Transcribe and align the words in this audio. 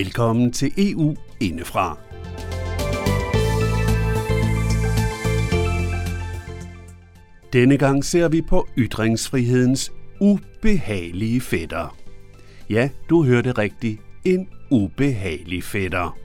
Velkommen 0.00 0.52
til 0.52 0.72
EU 0.76 1.16
indefra. 1.40 1.98
Denne 7.52 7.76
gang 7.78 8.04
ser 8.04 8.28
vi 8.28 8.42
på 8.42 8.68
ytringsfrihedens 8.78 9.92
ubehagelige 10.20 11.40
fætter. 11.40 11.96
Ja, 12.70 12.90
du 13.10 13.24
hørte 13.24 13.52
rigtigt. 13.52 14.00
En 14.24 14.48
ubehagelig 14.70 15.64
fætter. 15.64 16.18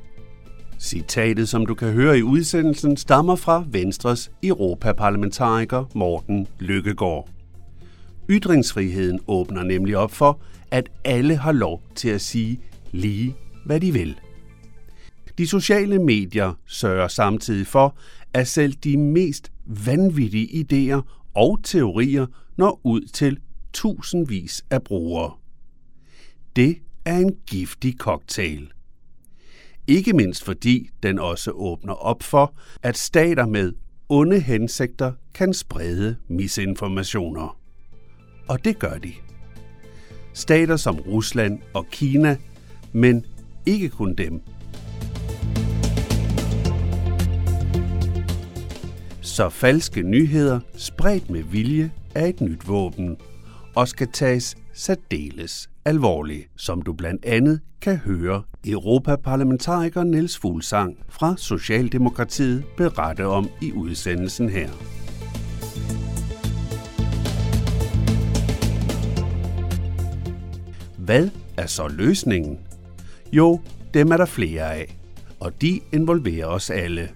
Citatet, 0.79 1.49
som 1.49 1.65
du 1.65 1.73
kan 1.73 1.91
høre 1.91 2.17
i 2.17 2.23
udsendelsen, 2.23 2.97
stammer 2.97 3.35
fra 3.35 3.63
Venstres 3.67 4.31
europaparlamentariker 4.43 5.85
Morten 5.95 6.47
Lykkegaard. 6.59 7.29
Ytringsfriheden 8.29 9.19
åbner 9.27 9.63
nemlig 9.63 9.97
op 9.97 10.11
for, 10.11 10.39
at 10.71 10.89
alle 11.03 11.35
har 11.35 11.51
lov 11.51 11.81
til 11.95 12.09
at 12.09 12.21
sige 12.21 12.59
lige, 12.91 13.35
hvad 13.65 13.79
de 13.79 13.93
vil. 13.93 14.19
De 15.37 15.47
sociale 15.47 15.99
medier 15.99 16.53
sørger 16.65 17.07
samtidig 17.07 17.67
for, 17.67 17.97
at 18.33 18.47
selv 18.47 18.73
de 18.73 18.97
mest 18.97 19.51
vanvittige 19.65 20.65
idéer 20.65 21.01
og 21.33 21.59
teorier 21.63 22.25
når 22.57 22.81
ud 22.83 23.01
til 23.01 23.39
tusindvis 23.73 24.65
af 24.69 24.83
brugere. 24.83 25.33
Det 26.55 26.77
er 27.05 27.17
en 27.17 27.35
giftig 27.47 27.93
cocktail. 27.97 28.71
Ikke 29.87 30.13
mindst 30.13 30.43
fordi 30.43 30.89
den 31.03 31.19
også 31.19 31.51
åbner 31.51 31.93
op 31.93 32.23
for, 32.23 32.55
at 32.83 32.97
stater 32.97 33.45
med 33.45 33.73
onde 34.09 34.39
hensigter 34.39 35.13
kan 35.33 35.53
sprede 35.53 36.15
misinformationer. 36.27 37.57
Og 38.47 38.65
det 38.65 38.79
gør 38.79 38.97
de. 38.97 39.13
Stater 40.33 40.77
som 40.77 40.99
Rusland 40.99 41.59
og 41.73 41.85
Kina, 41.91 42.37
men 42.93 43.25
ikke 43.65 43.89
kun 43.89 44.13
dem. 44.13 44.41
Så 49.21 49.49
falske 49.49 50.01
nyheder, 50.01 50.59
spredt 50.75 51.29
med 51.29 51.43
vilje, 51.43 51.91
er 52.15 52.25
et 52.25 52.41
nyt 52.41 52.67
våben 52.67 53.17
og 53.75 53.87
skal 53.87 54.07
tages 54.13 54.55
særdeles 54.73 55.69
alvorligt, 55.85 56.47
som 56.57 56.81
du 56.81 56.93
blandt 56.93 57.25
andet 57.25 57.59
kan 57.81 57.97
høre 57.97 58.43
Europaparlamentariker 58.67 60.03
Niels 60.03 60.37
Fuglsang 60.37 60.97
fra 61.09 61.35
Socialdemokratiet 61.37 62.63
berette 62.77 63.25
om 63.25 63.49
i 63.61 63.71
udsendelsen 63.71 64.49
her. 64.49 64.69
Hvad 70.97 71.29
er 71.57 71.65
så 71.65 71.87
løsningen? 71.87 72.59
Jo, 73.35 73.61
dem 73.93 74.11
er 74.11 74.17
der 74.17 74.25
flere 74.25 74.73
af, 74.73 74.97
og 75.39 75.61
de 75.61 75.79
involverer 75.93 76.45
os 76.45 76.69
alle. 76.69 77.09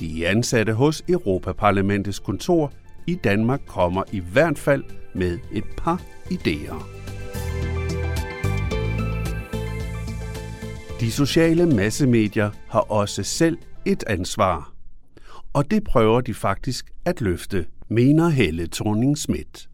De 0.00 0.28
ansatte 0.28 0.72
hos 0.72 1.02
Europaparlamentets 1.08 2.18
kontor 2.18 2.72
i 3.06 3.14
Danmark 3.14 3.60
kommer 3.66 4.02
i 4.12 4.20
hvert 4.32 4.58
fald 4.58 4.84
med 5.14 5.38
et 5.52 5.64
par 5.76 6.02
idéer. 6.30 6.84
De 11.00 11.10
sociale 11.10 11.66
massemedier 11.66 12.50
har 12.68 12.80
også 12.80 13.22
selv 13.22 13.58
et 13.84 14.04
ansvar. 14.06 14.72
Og 15.52 15.70
det 15.70 15.84
prøver 15.84 16.20
de 16.20 16.34
faktisk 16.34 16.90
at 17.04 17.20
løfte, 17.20 17.66
mener 17.88 18.28
Helle 18.28 18.68
thorning 18.72 19.18
Schmidt. 19.18 19.68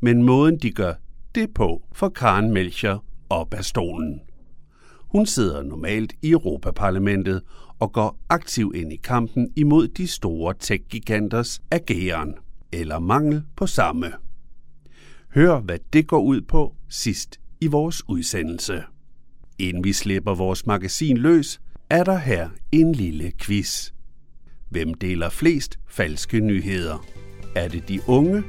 Men 0.00 0.22
måden 0.22 0.58
de 0.58 0.70
gør 0.70 0.94
det 1.34 1.54
på, 1.54 1.82
får 1.92 2.08
Karen 2.08 2.52
Melcher 2.52 2.98
op 3.28 3.54
af 3.54 3.64
stolen. 3.64 4.20
Hun 5.10 5.26
sidder 5.26 5.62
normalt 5.62 6.12
i 6.22 6.30
Europaparlamentet 6.30 7.42
og 7.78 7.92
går 7.92 8.18
aktiv 8.28 8.72
ind 8.74 8.92
i 8.92 8.96
kampen 8.96 9.48
imod 9.56 9.88
de 9.88 10.06
store 10.06 10.54
tech-giganters 10.60 11.60
ageren, 11.70 12.34
eller 12.72 12.98
mangel 12.98 13.42
på 13.56 13.66
samme. 13.66 14.12
Hør, 15.34 15.60
hvad 15.60 15.78
det 15.92 16.06
går 16.06 16.20
ud 16.20 16.40
på 16.40 16.74
sidst 16.88 17.40
i 17.60 17.66
vores 17.66 18.08
udsendelse. 18.08 18.82
Inden 19.58 19.84
vi 19.84 19.92
slipper 19.92 20.34
vores 20.34 20.66
magasin 20.66 21.16
løs, 21.16 21.60
er 21.90 22.04
der 22.04 22.18
her 22.18 22.48
en 22.72 22.92
lille 22.92 23.32
quiz. 23.40 23.92
Hvem 24.68 24.94
deler 24.94 25.28
flest 25.28 25.78
falske 25.88 26.40
nyheder? 26.40 27.06
Er 27.56 27.68
det 27.68 27.88
de 27.88 28.00
unge 28.06 28.42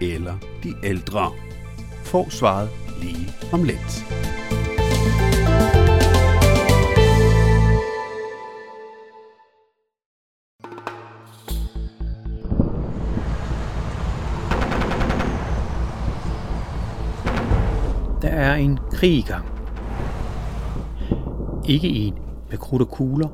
eller 0.00 0.38
de 0.62 0.74
ældre? 0.84 1.32
Få 2.04 2.30
svaret 2.30 2.68
lige 3.02 3.28
om 3.52 3.64
lidt. 3.64 4.04
Der 18.28 18.34
er 18.34 18.54
en 18.54 18.78
krig 18.92 19.18
i 19.18 19.20
gang. 19.20 19.46
Ikke 21.68 21.88
en 21.88 22.18
med 22.50 22.58
krudt 22.58 22.82
og 22.82 22.90
kugler, 22.90 23.28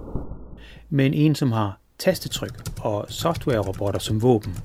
men 0.90 1.14
en, 1.14 1.34
som 1.34 1.52
har 1.52 1.78
tastetryk 1.98 2.68
og 2.80 3.06
software-robotter 3.08 4.00
som 4.00 4.22
våben. 4.22 4.58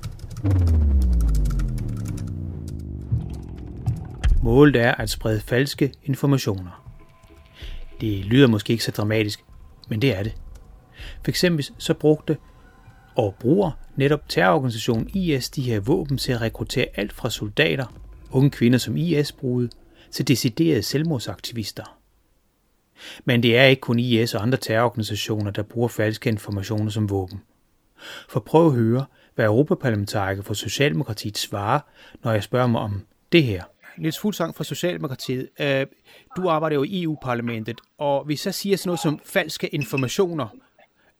Målet 4.42 4.76
er 4.76 4.94
at 4.94 5.10
sprede 5.10 5.40
falske 5.40 5.92
informationer. 6.04 6.92
Det 8.00 8.24
lyder 8.24 8.46
måske 8.46 8.72
ikke 8.72 8.84
så 8.84 8.90
dramatisk, 8.90 9.44
men 9.88 10.02
det 10.02 10.16
er 10.18 10.22
det. 10.22 10.36
For 11.22 11.28
eksempel 11.28 11.68
så 11.78 11.94
brugte 11.94 12.36
og 13.14 13.34
bruger 13.40 13.70
netop 13.96 14.28
terrororganisationen 14.28 15.10
IS 15.14 15.50
de 15.50 15.62
her 15.62 15.80
våben 15.80 16.18
til 16.18 16.32
at 16.32 16.40
rekruttere 16.40 16.86
alt 16.94 17.12
fra 17.12 17.30
soldater, 17.30 17.86
unge 18.30 18.50
kvinder 18.50 18.78
som 18.78 18.96
IS 18.96 19.32
brugede, 19.32 19.70
til 20.12 20.28
deciderede 20.28 20.82
selvmordsaktivister. 20.82 21.98
Men 23.24 23.42
det 23.42 23.58
er 23.58 23.64
ikke 23.64 23.80
kun 23.80 23.98
IS 23.98 24.34
og 24.34 24.42
andre 24.42 24.58
terrororganisationer, 24.58 25.50
der 25.50 25.62
bruger 25.62 25.88
falske 25.88 26.30
informationer 26.30 26.90
som 26.90 27.10
våben. 27.10 27.42
For 28.28 28.40
prøv 28.40 28.66
at 28.66 28.72
høre, 28.72 29.04
hvad 29.34 29.44
Europaparlamentariker 29.44 30.42
for 30.42 30.54
Socialdemokratiet 30.54 31.38
svarer, 31.38 31.80
når 32.24 32.32
jeg 32.32 32.42
spørger 32.42 32.66
mig 32.66 32.80
om 32.80 33.06
det 33.32 33.42
her. 33.42 33.62
Niels 33.98 34.18
Fuglsang 34.18 34.56
fra 34.56 34.64
Socialdemokratiet. 34.64 35.48
Øh, 35.60 35.86
du 36.36 36.48
arbejder 36.48 36.76
jo 36.76 36.82
i 36.82 37.02
EU-parlamentet, 37.02 37.80
og 37.98 38.24
hvis 38.24 38.46
jeg 38.46 38.54
siger 38.54 38.76
sådan 38.76 38.88
noget 38.88 39.00
som 39.00 39.20
falske 39.24 39.68
informationer, 39.68 40.48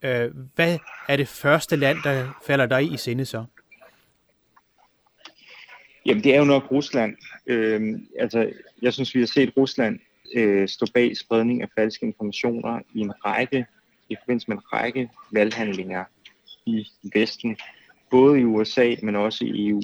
øh, 0.03 0.31
hvad 0.55 0.78
er 1.09 1.17
det 1.17 1.28
første 1.28 1.77
land, 1.77 1.99
der 2.05 2.41
falder 2.47 2.67
dig 2.67 2.93
i 2.93 2.97
sinde 2.97 3.25
så? 3.27 3.45
Jamen, 6.06 6.25
det 6.25 6.34
er 6.34 6.38
jo 6.38 6.44
nok 6.44 6.71
Rusland. 6.71 7.16
Øh, 7.47 7.99
altså, 8.19 8.53
jeg 8.83 8.93
synes, 8.93 9.15
vi 9.15 9.21
har 9.21 9.27
set 9.27 9.53
Rusland 9.56 9.99
øh, 10.34 10.69
stå 10.69 10.87
bag 10.94 11.16
spredning 11.16 11.62
af 11.62 11.69
falske 11.78 12.06
informationer 12.06 12.81
i 12.94 13.00
en 13.00 13.12
række, 13.25 13.66
i 14.09 14.16
forbindelse 14.21 14.49
med 14.49 14.56
en 14.56 14.72
række 14.72 15.10
valghandlinger 15.33 16.05
i 16.66 16.87
Vesten, 17.15 17.56
både 18.10 18.41
i 18.41 18.44
USA, 18.44 18.94
men 19.03 19.16
også 19.16 19.44
i 19.44 19.69
EU. 19.69 19.83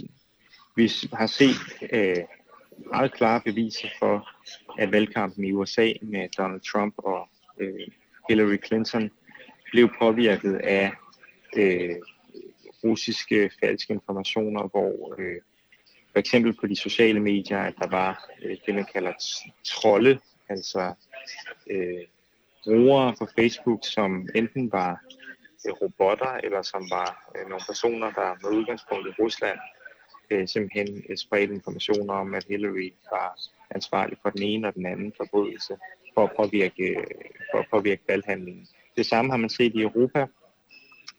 Vi 0.77 0.93
har 1.13 1.27
set 1.27 1.89
øh, 1.93 2.25
meget 2.93 3.13
klare 3.13 3.41
beviser 3.41 3.89
for, 3.99 4.29
at 4.79 4.93
valgkampen 4.93 5.45
i 5.45 5.53
USA 5.53 5.93
med 6.03 6.29
Donald 6.39 6.61
Trump 6.61 6.95
og 6.99 7.29
øh, 7.59 7.89
Hillary 8.29 8.57
Clinton 8.67 9.11
blev 9.73 9.89
påvirket 9.99 10.55
af 10.55 10.93
øh, 11.57 11.97
russiske 12.85 13.51
falske 13.61 13.93
informationer, 13.93 14.69
hvor 14.69 15.15
øh, 15.19 15.41
for 16.17 16.21
eksempel 16.21 16.53
på 16.61 16.67
de 16.67 16.77
sociale 16.77 17.21
medier, 17.21 17.59
at 17.59 17.75
der 17.79 17.87
var 17.87 18.29
øh, 18.43 18.57
det, 18.67 18.75
man 18.75 18.87
kalder 18.93 19.13
trolde, 19.65 20.19
altså 20.49 20.95
øh, 21.71 22.05
brugere 22.65 23.15
på 23.19 23.27
Facebook, 23.39 23.81
som 23.83 24.29
enten 24.35 24.73
var 24.73 25.01
øh, 25.67 25.73
robotter, 25.73 26.33
eller 26.45 26.63
som 26.63 26.91
var 26.91 27.31
øh, 27.37 27.49
nogle 27.49 27.65
personer, 27.67 28.11
der 28.11 28.35
med 28.43 28.59
udgangspunkt 28.59 29.07
i 29.09 29.23
Rusland 29.23 29.59
øh, 30.31 30.49
simpelthen 30.49 31.05
øh, 31.09 31.17
spredte 31.17 31.55
informationer 31.55 32.15
om, 32.15 32.35
at 32.35 32.45
Hillary 32.49 32.93
var 33.11 33.39
ansvarlig 33.71 34.19
for 34.23 34.31
den 34.31 34.43
ene 34.43 34.69
og 34.69 34.75
den 34.75 34.87
anden 34.87 35.13
forbrydelse 35.17 35.77
for 36.15 36.25
at 36.25 36.33
påvirke, 36.37 36.89
øh, 36.89 37.07
for 37.53 37.59
at 37.59 37.67
påvirke 37.71 38.03
valghandlingen. 38.09 38.67
Det 38.97 39.07
samme 39.07 39.31
har 39.31 39.39
man 39.39 39.51
set 39.51 39.75
i 39.75 39.83
Europa, 39.83 40.27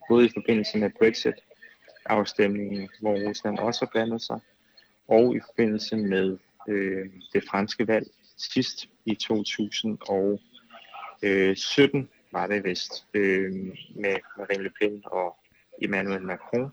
både 0.10 0.26
i 0.26 0.32
forbindelse 0.34 0.78
med 0.78 0.90
Brexit-afstemningen, 1.00 2.90
hvor 3.02 3.30
Rusland 3.30 3.60
også 3.60 3.86
har 3.86 3.90
blandet 3.94 4.22
sig, 4.22 4.40
og 5.08 5.36
i 5.36 5.40
forbindelse 5.40 5.98
med 5.98 6.38
øh, 6.68 7.10
det 7.34 7.44
franske 7.50 7.88
valg 7.88 8.08
sidst 8.38 8.90
i 9.06 9.16
2017 9.16 12.00
øh, 12.00 12.06
var 12.32 12.48
det 12.48 12.64
vist 12.64 13.06
øh, 13.14 13.54
med 13.96 14.16
Marine 14.38 14.64
Le 14.64 14.72
Pen 14.80 15.04
og 15.06 15.38
Emmanuel 15.82 16.22
Macron. 16.22 16.72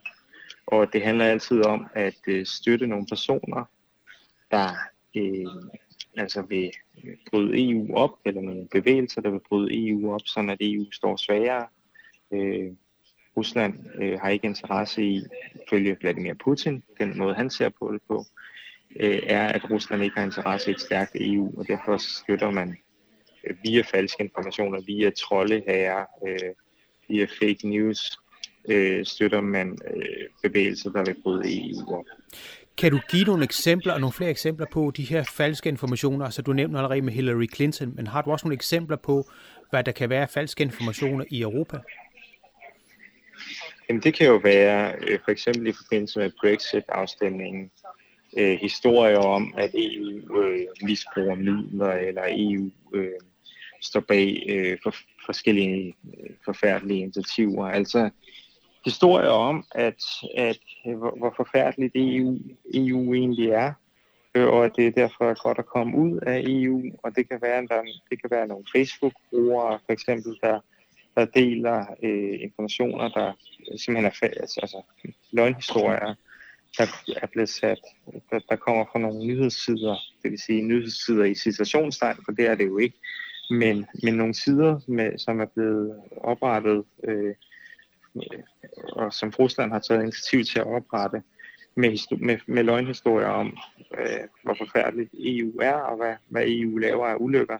Og 0.66 0.92
det 0.92 1.02
handler 1.02 1.24
altid 1.24 1.64
om 1.64 1.86
at 1.94 2.18
øh, 2.26 2.46
støtte 2.46 2.86
nogle 2.86 3.06
personer, 3.06 3.64
der 4.50 4.68
øh, 5.16 5.46
altså 6.16 6.42
vil 6.42 6.70
bryde 7.30 7.70
EU 7.70 7.96
op, 7.96 8.18
eller 8.24 8.40
nogle 8.40 8.68
bevægelser, 8.72 9.20
der 9.20 9.30
vil 9.30 9.40
bryde 9.48 9.88
EU 9.88 10.14
op, 10.14 10.20
sådan 10.24 10.50
at 10.50 10.58
EU 10.60 10.90
står 10.92 11.16
svagere. 11.16 11.66
Øh, 12.32 12.72
Rusland 13.36 13.74
øh, 14.02 14.20
har 14.20 14.28
ikke 14.28 14.46
interesse 14.46 15.02
i, 15.02 15.22
følge 15.70 15.96
Vladimir 16.00 16.34
Putin, 16.34 16.82
den 17.00 17.18
måde 17.18 17.34
han 17.34 17.50
ser 17.50 17.68
på 17.68 17.92
det 17.92 18.02
på, 18.08 18.24
øh, 19.00 19.22
er, 19.26 19.48
at 19.48 19.70
Rusland 19.70 20.02
ikke 20.02 20.16
har 20.16 20.24
interesse 20.24 20.70
i 20.70 20.74
et 20.74 20.80
stærkt 20.80 21.10
EU, 21.14 21.58
og 21.58 21.68
derfor 21.68 21.96
støtter 21.96 22.50
man 22.50 22.76
øh, 23.44 23.56
via 23.64 23.82
falske 23.82 24.24
informationer, 24.24 24.80
via 24.80 25.10
troldehager, 25.10 26.04
øh, 26.26 26.54
via 27.08 27.24
fake 27.24 27.68
news, 27.68 28.18
øh, 28.68 29.04
støtter 29.04 29.40
man 29.40 29.78
øh, 29.94 30.02
bevægelser, 30.42 30.90
der 30.90 31.04
vil 31.04 31.16
bryde 31.22 31.70
EU 31.70 31.94
op. 31.94 32.04
Kan 32.76 32.90
du 32.90 33.00
give 33.10 33.24
nogle 33.24 33.44
eksempler 33.44 33.92
og 33.92 34.00
nogle 34.00 34.12
flere 34.12 34.30
eksempler 34.30 34.66
på 34.72 34.92
de 34.96 35.02
her 35.02 35.22
falske 35.22 35.68
informationer? 35.68 36.24
Altså 36.24 36.42
du 36.42 36.52
nævnte 36.52 36.78
allerede 36.78 37.02
med 37.02 37.12
Hillary 37.12 37.46
Clinton, 37.54 37.92
men 37.96 38.06
har 38.06 38.22
du 38.22 38.30
også 38.30 38.46
nogle 38.46 38.54
eksempler 38.54 38.96
på, 38.96 39.30
hvad 39.70 39.84
der 39.84 39.92
kan 39.92 40.10
være 40.10 40.28
falske 40.28 40.62
informationer 40.62 41.24
i 41.30 41.40
Europa? 41.40 41.78
Jamen 43.88 44.02
det 44.02 44.14
kan 44.14 44.26
jo 44.26 44.36
være 44.36 44.94
øh, 45.08 45.18
for 45.24 45.30
eksempel 45.30 45.66
i 45.66 45.72
forbindelse 45.72 46.18
med 46.18 46.30
Brexit-afstemningen, 46.40 47.70
øh, 48.38 48.58
historier 48.60 49.18
om, 49.18 49.54
at 49.56 49.70
EU 49.74 50.42
øh, 50.42 50.66
misbruger 50.82 51.34
midler, 51.34 51.92
eller 51.92 52.22
EU 52.28 52.70
øh, 52.94 53.20
står 53.82 54.00
bag 54.00 54.42
øh, 54.48 54.78
for 54.82 54.94
forskellige 55.26 55.96
øh, 56.06 56.30
forfærdelige 56.44 57.00
initiativer. 57.00 57.66
Altså 57.66 58.10
historier 58.84 59.28
om, 59.28 59.64
at, 59.74 60.02
at 60.36 60.58
øh, 60.86 60.98
hvor, 60.98 61.14
hvor 61.18 61.32
forfærdeligt 61.36 61.92
EU, 61.94 62.38
EU 62.74 63.14
egentlig 63.14 63.48
er, 63.48 63.72
øh, 64.34 64.46
og 64.46 64.64
at 64.64 64.72
det 64.76 64.96
derfor 64.96 65.30
er 65.30 65.42
godt 65.42 65.58
at 65.58 65.66
komme 65.66 65.96
ud 65.98 66.20
af 66.26 66.44
EU, 66.46 66.82
og 67.02 67.16
det 67.16 67.28
kan 67.28 67.38
være, 67.42 67.66
der, 67.66 67.82
det 68.10 68.20
kan 68.20 68.30
være 68.30 68.46
nogle 68.46 68.64
Facebook-brugere, 68.76 69.78
for 69.86 69.92
eksempel, 69.92 70.38
der, 70.42 70.60
der 71.16 71.24
deler 71.24 71.86
øh, 72.02 72.40
informationer, 72.40 73.08
der 73.08 73.32
simpelthen 73.76 74.04
er 74.04 74.16
fælles, 74.20 74.58
altså, 74.58 74.60
altså 74.62 74.82
løgnhistorier, 75.32 76.14
der 76.78 76.86
er 77.22 77.26
blevet 77.26 77.48
sat, 77.48 77.80
der, 78.30 78.38
der 78.48 78.56
kommer 78.56 78.84
fra 78.92 78.98
nogle 78.98 79.26
nyhedssider, 79.26 79.96
det 80.22 80.30
vil 80.30 80.38
sige 80.38 80.62
nyhedssider 80.62 81.24
i 81.24 81.34
situationstegn, 81.34 82.16
for 82.24 82.32
det 82.32 82.46
er 82.46 82.54
det 82.54 82.66
jo 82.66 82.78
ikke, 82.78 82.96
men, 83.50 83.86
men 84.02 84.14
nogle 84.14 84.34
sider, 84.34 84.80
med, 84.86 85.18
som 85.18 85.40
er 85.40 85.46
blevet 85.54 86.02
oprettet, 86.16 86.84
øh, 87.04 87.34
og 88.92 89.12
som 89.12 89.30
Rusland 89.38 89.72
har 89.72 89.78
taget 89.78 90.02
initiativ 90.02 90.44
til 90.44 90.58
at 90.58 90.66
oprette, 90.66 91.22
med, 91.76 92.18
med, 92.18 92.38
med 92.46 92.62
løgnhistorier 92.62 93.28
om, 93.28 93.56
øh, 93.98 94.28
hvor 94.42 94.54
forfærdeligt 94.58 95.10
EU 95.18 95.58
er, 95.62 95.74
og 95.74 95.96
hvad, 95.96 96.14
hvad 96.28 96.42
EU 96.46 96.76
laver 96.76 97.06
af 97.06 97.16
ulykker. 97.18 97.58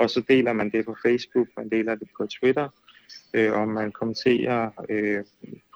Og 0.00 0.10
så 0.10 0.22
deler 0.28 0.52
man 0.52 0.70
det 0.70 0.84
på 0.84 0.96
Facebook, 1.06 1.48
man 1.56 1.68
deler 1.68 1.94
det 1.94 2.08
på 2.16 2.26
Twitter, 2.26 2.68
øh, 3.34 3.52
og 3.52 3.68
man 3.68 3.92
kommenterer 3.92 4.70
øh, 4.88 5.24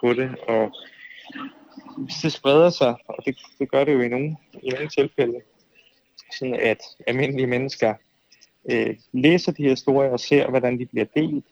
på 0.01 0.13
det. 0.13 0.37
Og 0.49 0.73
hvis 1.97 2.17
det 2.23 2.33
spreder 2.33 2.71
sig, 2.71 2.95
og 3.09 3.25
det, 3.27 3.39
det 3.59 3.71
gør 3.71 3.85
det 3.85 3.93
jo 3.93 4.01
i 4.01 4.09
nogle, 4.09 4.37
i 4.63 4.69
nogle 4.69 4.89
tilfælde, 4.89 5.41
sådan 6.39 6.55
at 6.55 6.79
almindelige 7.07 7.47
mennesker 7.47 7.95
øh, 8.71 8.97
læser 9.13 9.53
de 9.53 9.63
her 9.63 9.71
historier 9.71 10.11
og 10.11 10.21
ser, 10.21 10.49
hvordan 10.49 10.79
de 10.79 10.87
bliver 10.87 11.07
delt, 11.17 11.45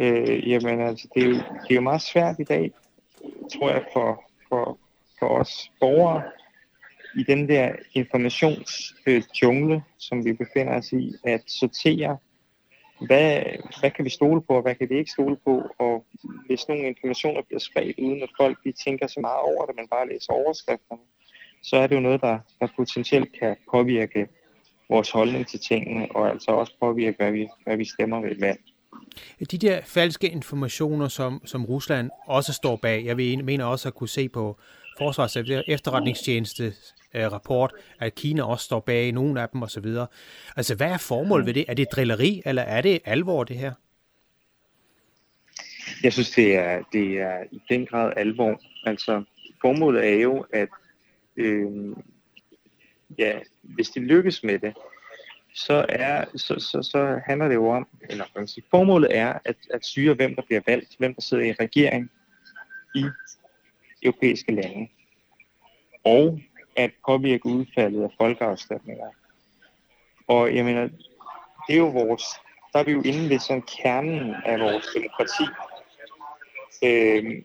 øh, 0.00 0.48
jamen 0.48 0.80
altså, 0.80 1.08
det 1.14 1.22
er, 1.22 1.26
jo, 1.26 1.34
det 1.34 1.70
er 1.70 1.74
jo 1.74 1.80
meget 1.80 2.02
svært 2.02 2.36
i 2.38 2.44
dag, 2.44 2.70
tror 3.52 3.70
jeg, 3.70 3.84
for, 3.92 4.24
for, 4.48 4.78
for 5.18 5.28
os 5.28 5.70
borgere, 5.80 6.22
i 7.16 7.22
den 7.22 7.48
der 7.48 7.72
informationsjungle, 7.92 9.74
øh, 9.74 9.80
som 9.98 10.24
vi 10.24 10.32
befinder 10.32 10.78
os 10.78 10.92
i, 10.92 11.14
at 11.24 11.42
sortere, 11.46 12.18
hvad, 13.06 13.42
hvad 13.80 13.90
kan 13.90 14.04
vi 14.04 14.10
stole 14.10 14.40
på, 14.42 14.52
og 14.56 14.62
hvad 14.62 14.74
kan 14.74 14.90
vi 14.90 14.98
ikke 14.98 15.10
stole 15.10 15.36
på, 15.44 15.62
og 15.78 16.04
hvis 16.46 16.68
nogle 16.68 16.86
informationer 16.86 17.42
bliver 17.42 17.60
spredt, 17.60 17.98
uden 17.98 18.22
at 18.22 18.30
folk 18.40 18.58
de 18.64 18.72
tænker 18.72 19.06
så 19.06 19.20
meget 19.20 19.40
over 19.40 19.66
det, 19.66 19.76
man 19.76 19.88
bare 19.88 20.08
læser 20.08 20.32
overskrifterne, 20.32 21.00
så 21.62 21.76
er 21.76 21.86
det 21.86 21.94
jo 21.94 22.00
noget, 22.00 22.20
der, 22.20 22.38
der 22.60 22.68
potentielt 22.76 23.38
kan 23.40 23.56
påvirke 23.70 24.28
vores 24.88 25.10
holdning 25.10 25.46
til 25.48 25.60
tingene, 25.60 26.08
og 26.14 26.30
altså 26.30 26.50
også 26.50 26.72
påvirke, 26.80 27.16
hvad 27.16 27.32
vi, 27.32 27.48
hvad 27.64 27.76
vi 27.76 27.84
stemmer 27.84 28.20
ved 28.20 28.30
et 28.30 28.40
valg. 28.40 28.60
De 29.50 29.58
der 29.58 29.80
falske 29.84 30.28
informationer, 30.28 31.08
som, 31.08 31.42
som 31.44 31.64
Rusland 31.64 32.10
også 32.26 32.52
står 32.52 32.76
bag, 32.76 33.04
jeg 33.04 33.16
mener 33.16 33.64
også 33.64 33.88
at 33.88 33.94
kunne 33.94 34.08
se 34.08 34.28
på 34.28 34.58
Forsvars 34.98 35.36
efterretningstjeneste 35.36 36.74
øh, 37.14 37.32
rapport, 37.32 37.72
at 38.00 38.14
Kina 38.14 38.42
også 38.42 38.64
står 38.64 38.80
bag 38.80 39.12
nogle 39.12 39.42
af 39.42 39.48
dem 39.48 39.62
osv. 39.62 39.86
Altså, 40.56 40.74
hvad 40.74 40.90
er 40.90 40.98
formålet 40.98 41.46
ved 41.46 41.54
det? 41.54 41.64
Er 41.68 41.74
det 41.74 41.88
drilleri, 41.92 42.42
eller 42.46 42.62
er 42.62 42.80
det 42.80 43.00
alvor, 43.04 43.44
det 43.44 43.56
her? 43.56 43.72
Jeg 46.02 46.12
synes, 46.12 46.30
det 46.30 46.56
er, 46.56 46.82
det 46.92 47.20
er 47.20 47.44
i 47.52 47.60
den 47.68 47.86
grad 47.86 48.12
alvor. 48.16 48.60
Altså, 48.86 49.24
formålet 49.60 50.06
er 50.06 50.14
jo, 50.14 50.46
at 50.52 50.68
øh, 51.36 51.96
ja, 53.18 53.38
hvis 53.62 53.90
de 53.90 54.00
lykkes 54.00 54.42
med 54.42 54.58
det, 54.58 54.74
så, 55.54 55.86
er, 55.88 56.24
så, 56.36 56.54
så, 56.58 56.82
så 56.82 57.20
handler 57.26 57.48
det 57.48 57.54
jo 57.54 57.68
om, 57.68 57.88
eller 58.10 58.24
man 58.36 58.48
sige, 58.48 58.64
formålet 58.70 59.16
er 59.16 59.38
at, 59.44 59.56
at 59.74 59.84
styre, 59.84 60.14
hvem 60.14 60.34
der 60.34 60.42
bliver 60.42 60.60
valgt, 60.66 60.96
hvem 60.98 61.14
der 61.14 61.22
sidder 61.22 61.44
i 61.44 61.52
regering 61.52 62.10
i 62.94 63.04
europæiske 64.02 64.52
lande, 64.54 64.88
og 66.04 66.40
at 66.80 66.90
påvirke 67.06 67.46
udfaldet 67.46 68.02
af 68.02 68.10
folkeafstemninger. 68.18 69.06
Og 70.26 70.56
jeg 70.56 70.64
mener, 70.64 70.82
det 71.66 71.74
er 71.74 71.76
jo 71.76 71.88
vores, 71.88 72.24
der 72.72 72.78
er 72.78 72.84
vi 72.84 72.92
jo 72.92 73.02
inde 73.02 73.28
ved 73.28 73.38
sådan 73.38 73.62
kernen 73.62 74.34
af 74.44 74.60
vores 74.60 74.86
demokrati. 74.94 75.44
Øh, 76.84 77.42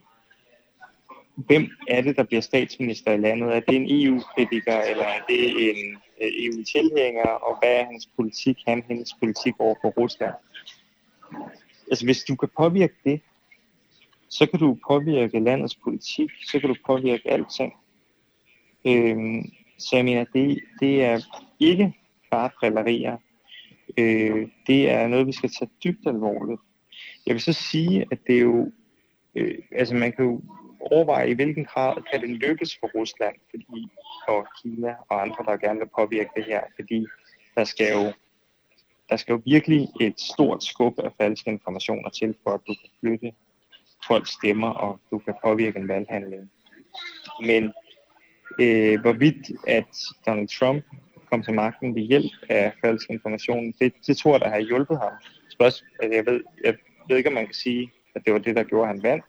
hvem 1.34 1.70
er 1.88 2.00
det, 2.00 2.16
der 2.16 2.22
bliver 2.22 2.40
statsminister 2.40 3.12
i 3.12 3.16
landet? 3.16 3.56
Er 3.56 3.60
det 3.60 3.76
en 3.76 3.86
EU-kritiker, 3.90 4.80
eller 4.80 5.04
er 5.04 5.20
det 5.28 5.70
en 5.70 5.98
øh, 6.22 6.30
EU-tilhænger, 6.44 7.28
og 7.28 7.58
hvad 7.58 7.72
er 7.80 7.84
hans 7.84 8.08
politik, 8.16 8.56
han, 8.66 8.84
hendes 8.88 9.14
politik 9.20 9.54
over 9.58 9.74
for 9.82 9.88
Rusland? 9.88 10.34
Altså, 11.90 12.04
hvis 12.04 12.24
du 12.24 12.36
kan 12.36 12.48
påvirke 12.56 12.94
det, 13.04 13.20
så 14.28 14.46
kan 14.46 14.60
du 14.60 14.78
påvirke 14.88 15.40
landets 15.40 15.76
politik, 15.76 16.30
så 16.46 16.60
kan 16.60 16.68
du 16.68 16.76
påvirke 16.86 17.30
alting. 17.30 17.72
Øhm, 18.88 19.44
så 19.78 19.96
jeg 19.96 20.04
mener, 20.04 20.24
det, 20.24 20.60
det 20.80 21.04
er 21.04 21.20
ikke 21.60 21.94
bare 22.30 22.50
drillerier. 22.60 23.16
Øh, 23.98 24.48
det 24.66 24.90
er 24.90 25.08
noget, 25.08 25.26
vi 25.26 25.32
skal 25.32 25.50
tage 25.50 25.70
dybt 25.84 26.06
alvorligt. 26.06 26.60
Jeg 27.26 27.34
vil 27.34 27.42
så 27.42 27.52
sige, 27.52 28.06
at 28.12 28.18
det 28.26 28.36
er 28.36 28.40
jo, 28.40 28.72
øh, 29.34 29.58
altså 29.72 29.94
man 29.94 30.12
kan 30.12 30.24
jo 30.24 30.40
overveje, 30.80 31.30
i 31.30 31.34
hvilken 31.34 31.64
grad 31.64 32.02
kan 32.12 32.20
det 32.20 32.30
lykkes 32.30 32.76
for 32.80 32.90
Rusland, 32.94 33.36
fordi, 33.50 33.88
og 34.28 34.46
Kina 34.62 34.94
og 35.08 35.22
andre, 35.22 35.44
der 35.44 35.56
gerne 35.56 35.78
vil 35.78 35.88
påvirke 35.96 36.30
det 36.36 36.44
her, 36.44 36.60
fordi 36.76 37.06
der 37.54 37.64
skal 37.64 37.92
jo, 37.92 38.12
der 39.08 39.16
skal 39.16 39.32
jo 39.32 39.42
virkelig 39.44 39.88
et 40.00 40.20
stort 40.20 40.64
skub 40.64 40.98
af 40.98 41.12
falske 41.20 41.50
informationer 41.50 42.08
til, 42.08 42.34
for 42.42 42.50
at 42.50 42.60
du 42.66 42.74
kan 42.74 42.90
flytte 43.00 43.32
folks 44.06 44.30
stemmer, 44.30 44.68
og 44.68 45.00
du 45.10 45.18
kan 45.18 45.34
påvirke 45.44 45.78
en 45.78 45.88
valghandling. 45.88 46.50
Men 47.40 47.72
øh, 48.60 49.00
hvorvidt 49.00 49.50
at 49.66 49.92
Donald 50.26 50.48
Trump 50.48 50.84
kom 51.30 51.42
til 51.42 51.54
magten 51.54 51.94
ved 51.94 52.02
hjælp 52.02 52.32
af 52.48 52.72
falsk 52.80 53.10
information, 53.10 53.74
det, 53.80 53.92
det 54.06 54.16
tror 54.16 54.32
jeg, 54.32 54.40
der 54.40 54.48
har 54.48 54.58
hjulpet 54.58 54.98
ham. 54.98 55.12
Spørgsmål, 55.50 55.88
altså, 56.02 56.16
jeg, 56.16 56.26
ved, 56.26 56.40
jeg 56.64 56.74
ved 57.08 57.16
ikke, 57.16 57.28
om 57.28 57.34
man 57.34 57.46
kan 57.46 57.54
sige, 57.54 57.90
at 58.14 58.22
det 58.24 58.32
var 58.32 58.38
det, 58.38 58.56
der 58.56 58.62
gjorde, 58.62 58.88
at 58.88 58.94
han 58.94 59.02
vandt 59.02 59.24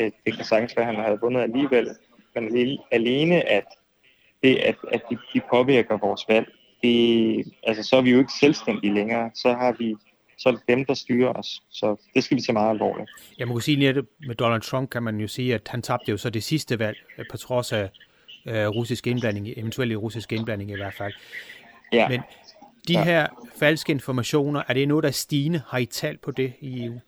øh, 0.00 0.10
det 0.26 0.36
kan 0.36 0.44
sagtens 0.44 0.76
være, 0.76 0.88
at 0.88 0.94
han 0.94 1.04
havde 1.04 1.18
vundet 1.20 1.40
alligevel, 1.40 1.88
men 2.34 2.78
alene 2.90 3.48
at 3.48 3.64
det, 4.42 4.56
at, 4.56 4.76
at 4.92 5.02
de, 5.10 5.18
de 5.34 5.40
påvirker 5.50 5.98
vores 5.98 6.24
valg, 6.28 6.48
det, 6.82 7.52
altså, 7.62 7.82
så 7.82 7.96
er 7.96 8.02
vi 8.02 8.10
jo 8.10 8.18
ikke 8.18 8.32
selvstændige 8.40 8.94
længere. 8.94 9.30
Så 9.34 9.52
har 9.52 9.76
vi 9.78 9.96
så 10.38 10.48
er 10.48 10.52
det 10.52 10.62
dem, 10.68 10.84
der 10.84 10.94
styrer 10.94 11.32
os. 11.32 11.62
Så 11.70 11.96
det 12.14 12.24
skal 12.24 12.36
vi 12.36 12.42
tage 12.42 12.52
meget 12.52 12.70
alvorligt. 12.70 13.10
Jeg 13.38 13.48
må 13.48 13.60
sige, 13.60 13.88
at 13.88 14.04
med 14.26 14.34
Donald 14.34 14.62
Trump 14.62 14.90
kan 14.90 15.02
man 15.02 15.20
jo 15.20 15.28
sige, 15.28 15.54
at 15.54 15.68
han 15.68 15.82
tabte 15.82 16.10
jo 16.10 16.16
så 16.16 16.30
det 16.30 16.42
sidste 16.42 16.78
valg, 16.78 16.96
på 17.30 17.36
trods 17.36 17.72
af 17.72 17.90
uh, 18.46 18.52
russisk 18.52 19.06
indblanding, 19.06 19.48
eventuelt 19.56 19.96
russisk 19.96 20.32
indblanding 20.32 20.70
i 20.70 20.76
hvert 20.76 20.94
fald. 20.94 21.12
Ja. 21.92 22.08
Men 22.08 22.20
de 22.88 22.92
ja. 22.92 23.04
her 23.04 23.26
falske 23.56 23.92
informationer, 23.92 24.62
er 24.68 24.72
det 24.72 24.88
noget, 24.88 25.02
der 25.02 25.08
er 25.08 25.12
stigende? 25.12 25.62
Har 25.68 25.78
I 25.78 25.86
talt 25.86 26.20
på 26.20 26.30
det 26.30 26.52
i 26.60 26.84
EU? 26.84 27.00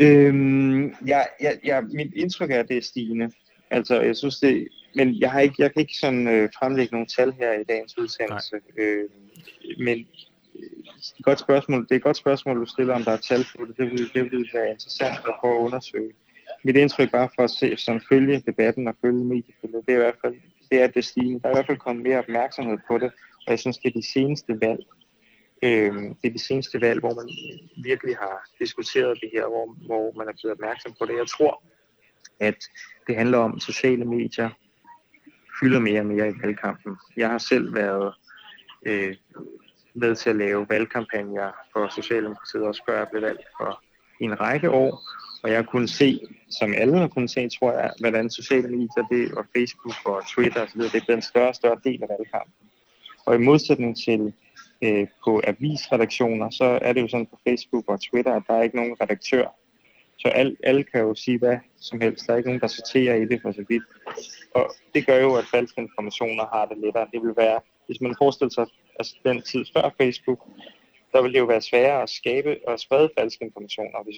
Øhm, 0.00 0.94
ja, 1.06 1.20
ja, 1.40 1.52
ja, 1.64 1.80
mit 1.80 2.14
indtryk 2.14 2.50
er, 2.50 2.60
at 2.60 2.68
det 2.68 2.76
er 2.76 2.82
stigende. 2.82 3.30
Altså, 3.70 4.00
jeg 4.00 4.16
synes 4.16 4.38
det, 4.38 4.68
men 4.94 5.20
jeg 5.20 5.32
har 5.32 5.40
ikke, 5.40 5.54
jeg 5.58 5.72
kan 5.72 5.80
ikke 5.80 5.96
sådan 5.96 6.28
øh, 6.28 6.48
fremlægge 6.58 6.92
nogle 6.92 7.06
tal 7.06 7.32
her 7.32 7.52
i 7.52 7.64
dagens 7.64 7.98
udsendelse. 7.98 8.56
Øh, 8.78 9.04
men 9.78 9.98
det 9.98 10.64
er, 11.14 11.18
et 11.18 11.24
godt 11.24 11.40
spørgsmål, 11.40 11.82
det 11.82 11.90
er 11.90 11.96
et 11.96 12.02
godt 12.02 12.16
spørgsmål, 12.16 12.60
du 12.60 12.66
stiller, 12.66 12.94
om 12.94 13.02
der 13.04 13.12
er 13.12 13.16
tal 13.16 13.46
på 13.56 13.64
det. 13.64 13.76
Det 13.76 13.90
vil, 13.90 14.10
det 14.14 14.22
vil 14.22 14.50
være 14.54 14.70
interessant 14.70 15.18
at 15.28 15.34
prøve 15.40 15.54
at 15.54 15.60
undersøge 15.60 16.12
mit 16.64 16.76
indtryk 16.76 17.10
bare 17.12 17.28
for 17.34 17.42
at 17.42 17.50
se, 17.50 17.76
sådan 17.76 18.00
følge 18.08 18.42
debatten 18.46 18.88
og 18.88 18.94
følge 19.00 19.24
mediebilledet, 19.24 19.86
det 19.86 19.92
er 19.92 19.98
i 19.98 20.02
hvert 20.02 20.18
fald, 20.24 20.34
det 20.70 20.82
er 20.82 20.86
det 20.86 21.04
stigende. 21.04 21.40
Der 21.40 21.48
er 21.48 21.52
i 21.52 21.56
hvert 21.56 21.66
fald 21.66 21.78
kommet 21.78 22.02
mere 22.02 22.18
opmærksomhed 22.18 22.78
på 22.88 22.98
det, 22.98 23.12
og 23.46 23.50
jeg 23.50 23.58
synes, 23.58 23.78
det 23.78 23.88
er 23.88 24.00
de 24.00 24.12
seneste 24.12 24.60
valg, 24.60 24.80
øh, 25.62 25.94
det 25.94 26.28
er 26.28 26.30
de 26.30 26.46
seneste 26.46 26.80
valg, 26.80 27.00
hvor 27.00 27.14
man 27.14 27.28
virkelig 27.84 28.16
har 28.16 28.48
diskuteret 28.58 29.18
det 29.20 29.30
her, 29.32 29.46
hvor, 29.46 29.76
hvor 29.86 30.12
man 30.18 30.28
er 30.28 30.32
blevet 30.32 30.52
opmærksom 30.52 30.94
på 30.98 31.06
det. 31.06 31.16
Jeg 31.16 31.26
tror, 31.26 31.62
at 32.40 32.64
det 33.06 33.16
handler 33.16 33.38
om, 33.38 33.54
at 33.56 33.62
sociale 33.62 34.04
medier 34.04 34.50
fylder 35.60 35.80
mere 35.80 36.00
og 36.00 36.06
mere 36.06 36.28
i 36.28 36.32
valgkampen. 36.42 36.96
Jeg 37.16 37.30
har 37.30 37.38
selv 37.38 37.74
været 37.74 38.14
øh, 38.86 39.16
med 39.94 40.14
til 40.14 40.30
at 40.30 40.36
lave 40.36 40.66
valgkampagner 40.68 41.52
for 41.72 41.88
Socialdemokratiet, 41.88 42.62
også 42.62 42.82
før 42.88 42.98
jeg 42.98 43.08
blev 43.10 43.22
valgt 43.22 43.42
for 43.60 43.82
en 44.20 44.40
række 44.40 44.70
år. 44.70 45.02
Og 45.42 45.50
jeg 45.50 45.66
kunne 45.66 45.88
se, 45.88 46.20
som 46.50 46.74
alle 46.74 46.98
har 46.98 47.08
kunnet 47.08 47.30
se, 47.30 47.48
tror 47.48 47.72
jeg, 47.72 47.90
hvordan 48.00 48.30
sociale 48.30 48.68
medier, 48.68 49.06
det 49.10 49.32
og 49.32 49.44
Facebook 49.56 49.96
og 50.04 50.28
Twitter 50.28 50.62
osv., 50.62 50.80
det 50.80 50.94
er 50.94 51.04
blevet 51.06 51.16
en 51.16 51.22
større 51.22 51.48
og 51.48 51.54
større 51.54 51.80
del 51.84 52.02
af 52.02 52.08
valgkampen. 52.08 52.54
Og 53.26 53.34
i 53.34 53.38
modsætning 53.38 53.96
til 53.96 54.32
øh, 54.82 55.06
på 55.24 55.42
avisredaktioner, 55.44 56.50
så 56.50 56.78
er 56.82 56.92
det 56.92 57.00
jo 57.00 57.08
sådan 57.08 57.26
på 57.26 57.38
Facebook 57.48 57.84
og 57.88 58.00
Twitter, 58.00 58.34
at 58.34 58.42
der 58.46 58.54
er 58.54 58.62
ikke 58.62 58.76
nogen 58.76 58.96
redaktør. 59.00 59.46
Så 60.18 60.28
al, 60.28 60.56
alle 60.64 60.84
kan 60.84 61.00
jo 61.00 61.14
sige 61.14 61.38
hvad 61.38 61.58
som 61.80 62.00
helst. 62.00 62.26
Der 62.26 62.32
er 62.32 62.36
ikke 62.36 62.48
nogen, 62.48 62.60
der 62.60 62.66
sorterer 62.66 63.14
i 63.14 63.24
det 63.24 63.42
for 63.42 63.52
så 63.52 63.64
vidt. 63.68 63.84
Og 64.54 64.74
det 64.94 65.06
gør 65.06 65.18
jo, 65.20 65.34
at 65.34 65.44
falske 65.44 65.80
informationer 65.80 66.46
har 66.52 66.66
det 66.66 66.78
lettere. 66.78 67.06
Det 67.12 67.22
vil 67.22 67.34
være, 67.36 67.60
hvis 67.86 68.00
man 68.00 68.14
forestiller 68.18 68.50
sig 68.50 68.66
altså 68.98 69.14
den 69.24 69.42
tid 69.42 69.64
før 69.74 69.94
Facebook, 70.00 70.40
der 71.12 71.22
ville 71.22 71.34
det 71.34 71.40
jo 71.40 71.44
være 71.44 71.62
sværere 71.62 72.02
at 72.02 72.10
skabe 72.10 72.56
og 72.66 72.80
sprede 72.80 73.10
falske 73.18 73.44
informationer. 73.44 74.02
Hvis, 74.04 74.16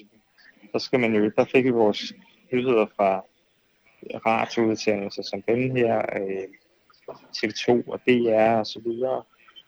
så 0.73 0.79
skal 0.79 0.99
man 0.99 1.15
jo, 1.15 1.31
der 1.37 1.45
fik 1.45 1.65
vi 1.65 1.69
vores 1.69 2.13
nyheder 2.51 2.85
fra 2.95 3.25
radioudsendelser 4.25 5.23
som 5.23 5.41
den 5.41 5.77
her, 5.77 6.01
øh, 6.15 6.47
TV2 7.37 7.83
og 7.87 7.99
DR 8.07 8.59
og 8.59 8.65
så 8.65 8.79
videre. 8.85 9.23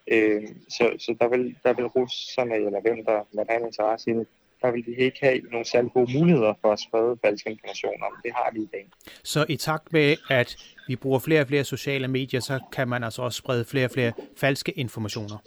Øh, 0.08 0.48
så, 0.70 0.96
så 1.00 1.16
der 1.20 1.28
vil, 1.28 1.56
der 1.64 1.74
vil 1.74 1.86
russerne, 1.86 2.56
eller 2.56 2.82
hvem 2.82 3.06
der 3.06 3.28
måtte 3.36 3.52
have 3.52 3.62
en 3.62 3.68
interesse 3.68 4.12
i 4.12 4.14
det, 4.14 4.28
der 4.62 4.72
vil 4.72 4.86
de 4.86 4.96
ikke 4.96 5.18
have 5.22 5.42
nogle 5.52 5.66
særlig 5.66 5.92
gode 5.92 6.18
muligheder 6.20 6.54
for 6.62 6.72
at 6.72 6.80
sprede 6.80 7.18
falske 7.26 7.50
informationer. 7.50 8.08
Det 8.24 8.32
har 8.36 8.50
de 8.50 8.60
i 8.62 8.70
dag. 8.74 8.90
Så 9.24 9.46
i 9.50 9.56
takt 9.56 9.94
med, 9.94 10.16
at 10.30 10.58
vi 10.88 10.96
bruger 10.96 11.20
flere 11.20 11.42
og 11.42 11.48
flere 11.48 11.64
sociale 11.64 12.08
medier, 12.08 12.40
så 12.40 12.60
kan 12.72 12.88
man 12.88 13.04
altså 13.04 13.22
også 13.22 13.38
sprede 13.38 13.66
flere 13.66 13.86
og 13.86 13.92
flere 13.92 14.14
falske 14.38 14.72
informationer? 14.72 15.38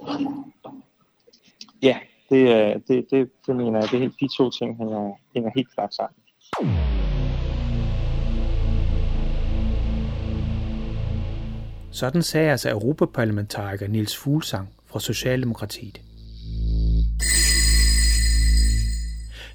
Ja, 1.82 1.98
det, 2.30 2.42
øh, 2.48 2.80
det, 2.88 3.06
det, 3.10 3.30
det 3.46 3.56
mener 3.56 3.80
jeg. 3.80 3.88
Det, 3.90 4.12
de 4.20 4.28
to 4.36 4.50
ting 4.50 4.76
hænger, 4.76 5.12
hænger 5.34 5.50
helt 5.56 5.74
klart 5.74 5.94
sammen. 5.94 6.16
Sådan 11.90 12.22
sagde 12.22 12.50
altså 12.50 12.70
Europaparlamentariker 12.70 13.88
Nils 13.88 14.16
Fuglsang 14.16 14.68
fra 14.86 15.00
Socialdemokratiet. 15.00 16.00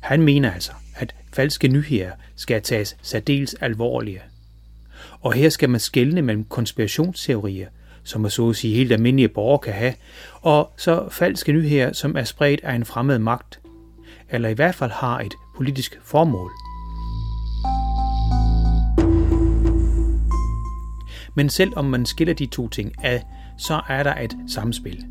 Han 0.01 0.21
mener 0.21 0.51
altså, 0.51 0.71
at 0.95 1.15
falske 1.33 1.67
nyheder 1.67 2.11
skal 2.35 2.61
tages 2.61 2.97
særdeles 3.01 3.53
alvorlige. 3.53 4.21
Og 5.19 5.33
her 5.33 5.49
skal 5.49 5.69
man 5.69 5.79
skelne 5.79 6.21
mellem 6.21 6.45
konspirationsteorier, 6.45 7.67
som 8.03 8.25
er 8.25 8.29
så 8.29 8.50
at 8.50 8.55
sige 8.55 8.75
helt 8.75 8.91
almindelige 8.91 9.27
borgere 9.27 9.60
kan 9.60 9.74
have, 9.74 9.93
og 10.41 10.74
så 10.77 11.08
falske 11.12 11.51
nyheder, 11.51 11.93
som 11.93 12.17
er 12.17 12.24
spredt 12.24 12.62
af 12.63 12.75
en 12.75 12.86
fremmed 12.86 13.20
magt, 13.20 13.60
eller 14.29 14.50
i 14.50 14.53
hvert 14.53 14.75
fald 14.75 14.91
har 14.91 15.20
et 15.20 15.34
politisk 15.58 16.00
formål. 16.03 16.51
Men 21.36 21.50
selv 21.50 21.72
om 21.75 21.86
man 21.86 22.05
skiller 22.05 22.34
de 22.34 22.46
to 22.46 22.67
ting 22.67 22.93
ad, 23.03 23.20
så 23.58 23.81
er 23.89 24.03
der 24.03 24.15
et 24.15 24.38
samspil. 24.48 25.05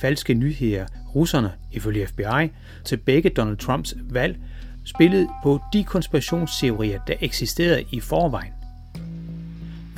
Falske 0.00 0.34
nyheder, 0.34 0.86
russerne, 1.14 1.52
ifølge 1.72 2.06
FBI, 2.06 2.50
til 2.84 2.96
begge 2.96 3.30
Donald 3.30 3.56
Trumps 3.56 3.94
valg, 4.10 4.38
spillede 4.84 5.28
på 5.42 5.60
de 5.72 5.84
konspirationsteorier, 5.84 7.00
der 7.06 7.14
eksisterede 7.20 7.84
i 7.92 8.00
forvejen. 8.00 8.57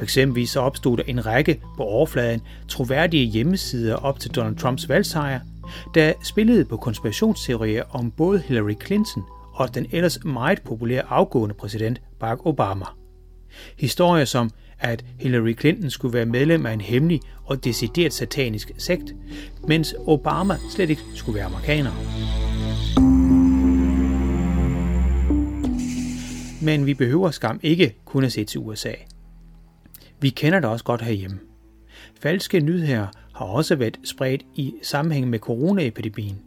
For 0.00 0.04
eksempel 0.04 0.48
så 0.48 0.60
opstod 0.60 0.96
der 0.96 1.02
en 1.06 1.26
række 1.26 1.60
på 1.76 1.82
overfladen 1.82 2.40
troværdige 2.68 3.24
hjemmesider 3.24 3.96
op 3.96 4.20
til 4.20 4.30
Donald 4.30 4.56
Trumps 4.56 4.88
valgsejr, 4.88 5.40
der 5.94 6.12
spillede 6.22 6.64
på 6.64 6.76
konspirationsteorier 6.76 7.82
om 7.90 8.10
både 8.10 8.38
Hillary 8.38 8.74
Clinton 8.86 9.22
og 9.52 9.74
den 9.74 9.86
ellers 9.92 10.24
meget 10.24 10.62
populære 10.62 11.02
afgående 11.02 11.54
præsident 11.54 12.00
Barack 12.20 12.46
Obama. 12.46 12.84
Historier 13.78 14.24
som, 14.24 14.50
at 14.78 15.04
Hillary 15.18 15.58
Clinton 15.60 15.90
skulle 15.90 16.14
være 16.14 16.26
medlem 16.26 16.66
af 16.66 16.72
en 16.72 16.80
hemmelig 16.80 17.20
og 17.44 17.64
decideret 17.64 18.12
satanisk 18.12 18.70
sekt, 18.78 19.14
mens 19.68 19.94
Obama 20.06 20.56
slet 20.70 20.90
ikke 20.90 21.02
skulle 21.14 21.36
være 21.36 21.46
amerikaner. 21.46 21.92
Men 26.62 26.86
vi 26.86 26.94
behøver 26.94 27.30
skam 27.30 27.60
ikke 27.62 27.94
kun 28.04 28.24
at 28.24 28.32
se 28.32 28.44
til 28.44 28.60
USA. 28.60 28.92
Vi 30.20 30.30
kender 30.30 30.60
det 30.60 30.70
også 30.70 30.84
godt 30.84 31.02
herhjemme. 31.02 31.38
Falske 32.20 32.60
nyheder 32.60 33.06
har 33.34 33.44
også 33.44 33.76
været 33.76 33.98
spredt 34.04 34.42
i 34.54 34.74
sammenhæng 34.82 35.28
med 35.28 35.38
coronaepidemien. 35.38 36.38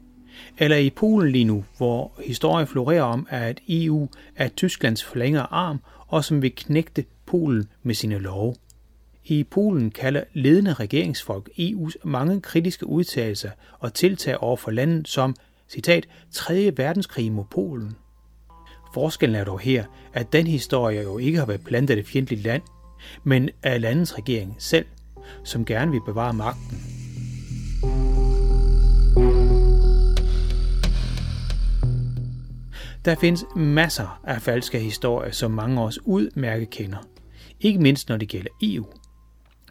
Eller 0.57 0.77
i 0.77 0.89
Polen 0.89 1.31
lige 1.31 1.45
nu, 1.45 1.65
hvor 1.77 2.11
historien 2.25 2.67
florerer 2.67 3.03
om, 3.03 3.27
at 3.29 3.59
EU 3.69 4.09
er 4.35 4.47
Tysklands 4.47 5.03
forlængere 5.03 5.47
arm, 5.53 5.79
og 6.07 6.25
som 6.25 6.41
vil 6.41 6.55
knægte 6.55 7.05
Polen 7.25 7.67
med 7.83 7.95
sine 7.95 8.19
love. 8.19 8.55
I 9.25 9.43
Polen 9.43 9.91
kalder 9.91 10.23
ledende 10.33 10.73
regeringsfolk 10.73 11.49
EU's 11.59 11.93
mange 12.03 12.41
kritiske 12.41 12.87
udtalelser 12.87 13.49
og 13.79 13.93
tiltag 13.93 14.37
over 14.37 14.57
for 14.57 14.71
landet 14.71 15.07
som, 15.07 15.35
citat, 15.69 16.07
3. 16.31 16.73
verdenskrig 16.77 17.31
mod 17.31 17.45
Polen. 17.51 17.95
Forskellen 18.93 19.35
er 19.35 19.43
dog 19.43 19.59
her, 19.59 19.85
at 20.13 20.33
den 20.33 20.47
historie 20.47 21.01
jo 21.01 21.17
ikke 21.17 21.39
har 21.39 21.45
været 21.45 21.63
plantet 21.63 21.99
et 21.99 22.07
fjendtligt 22.07 22.43
land, 22.43 22.61
men 23.23 23.49
af 23.63 23.81
landets 23.81 24.17
regering 24.17 24.55
selv, 24.59 24.85
som 25.43 25.65
gerne 25.65 25.91
vil 25.91 26.01
bevare 26.05 26.33
magten. 26.33 26.77
Der 33.05 33.15
findes 33.15 33.45
masser 33.55 34.19
af 34.23 34.41
falske 34.41 34.79
historier, 34.79 35.31
som 35.31 35.51
mange 35.51 35.81
af 35.81 35.85
os 35.85 35.99
udmærket 36.05 36.69
kender. 36.69 36.97
Ikke 37.59 37.79
mindst 37.79 38.09
når 38.09 38.17
det 38.17 38.29
gælder 38.29 38.49
EU. 38.61 38.85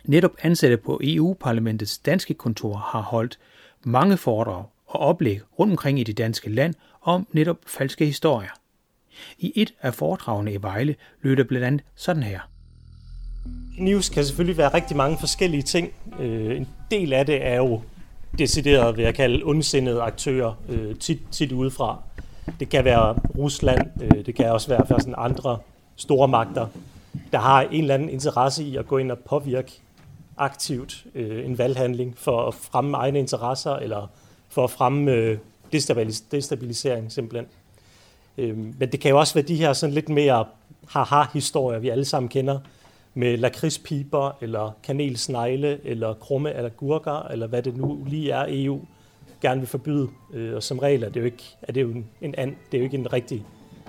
Netop 0.04 0.30
ansatte 0.42 0.76
på 0.76 1.00
EU-parlamentets 1.02 1.98
danske 1.98 2.34
kontor 2.34 2.76
har 2.76 3.00
holdt 3.00 3.38
mange 3.84 4.16
foredrag 4.16 4.64
og 4.86 5.00
oplæg 5.00 5.40
rundt 5.58 5.70
omkring 5.70 5.98
i 6.00 6.04
det 6.04 6.18
danske 6.18 6.50
land 6.50 6.74
om 7.02 7.26
netop 7.32 7.56
falske 7.66 8.06
historier. 8.06 8.50
I 9.38 9.52
et 9.54 9.74
af 9.80 9.94
foredragene 9.94 10.52
i 10.52 10.62
Vejle 10.62 10.94
lød 11.22 11.36
det 11.36 11.48
blandt 11.48 11.66
andet 11.66 11.84
sådan 11.94 12.22
her. 12.22 12.51
News 13.78 14.08
kan 14.08 14.24
selvfølgelig 14.24 14.56
være 14.56 14.74
rigtig 14.74 14.96
mange 14.96 15.18
forskellige 15.18 15.62
ting. 15.62 15.92
Øh, 16.20 16.56
en 16.56 16.68
del 16.90 17.12
af 17.12 17.26
det 17.26 17.46
er 17.46 17.56
jo 17.56 17.80
decideret, 18.38 18.96
vil 18.96 19.04
jeg 19.04 19.14
kalde, 19.14 19.42
ondsindede 19.44 20.02
aktører, 20.02 20.54
øh, 20.68 20.96
tit, 20.96 21.18
tit 21.30 21.52
udefra. 21.52 22.02
Det 22.60 22.68
kan 22.68 22.84
være 22.84 23.12
Rusland, 23.38 24.02
øh, 24.02 24.26
det 24.26 24.34
kan 24.34 24.50
også 24.50 24.68
være 24.68 24.86
for 24.86 24.98
sådan 24.98 25.14
andre 25.18 25.58
store 25.96 26.28
magter, 26.28 26.66
der 27.32 27.38
har 27.38 27.62
en 27.62 27.80
eller 27.80 27.94
anden 27.94 28.08
interesse 28.08 28.64
i 28.64 28.76
at 28.76 28.86
gå 28.86 28.98
ind 28.98 29.10
og 29.12 29.18
påvirke 29.18 29.72
aktivt 30.36 31.04
øh, 31.14 31.46
en 31.46 31.58
valghandling 31.58 32.14
for 32.18 32.48
at 32.48 32.54
fremme 32.54 32.96
egne 32.96 33.18
interesser, 33.18 33.76
eller 33.76 34.10
for 34.48 34.64
at 34.64 34.70
fremme 34.70 35.12
øh, 35.12 35.38
destabilisering 36.32 37.12
simpelthen. 37.12 37.46
Øh, 38.38 38.58
men 38.58 38.92
det 38.92 39.00
kan 39.00 39.10
jo 39.10 39.18
også 39.18 39.34
være 39.34 39.44
de 39.44 39.56
her 39.56 39.72
sådan 39.72 39.94
lidt 39.94 40.08
mere 40.08 40.44
haha-historier, 40.88 41.78
vi 41.78 41.88
alle 41.88 42.04
sammen 42.04 42.28
kender, 42.28 42.58
med 43.14 43.36
lakridspiber, 43.36 44.38
eller 44.40 44.76
kanelsnegle, 44.82 45.80
eller 45.84 46.14
krumme 46.14 46.54
eller 46.54 47.28
eller 47.30 47.46
hvad 47.46 47.62
det 47.62 47.76
nu 47.76 48.04
lige 48.06 48.30
er, 48.30 48.46
EU 48.48 48.80
gerne 49.40 49.60
vil 49.60 49.68
forbyde. 49.68 50.08
Øh, 50.34 50.54
og 50.54 50.62
som 50.62 50.78
regel 50.78 51.02
er 51.02 51.08
det 51.08 51.20
jo 51.20 51.24
ikke, 51.24 51.56
er 51.62 51.72
det 51.72 51.82
jo 51.82 51.90
en, 51.90 52.06
en 52.20 52.34
and, 52.38 52.56
det 52.70 52.78
er 52.78 52.78
jo 52.78 52.84
ikke 52.84 52.96
en 52.96 53.12
rigtig 53.12 53.44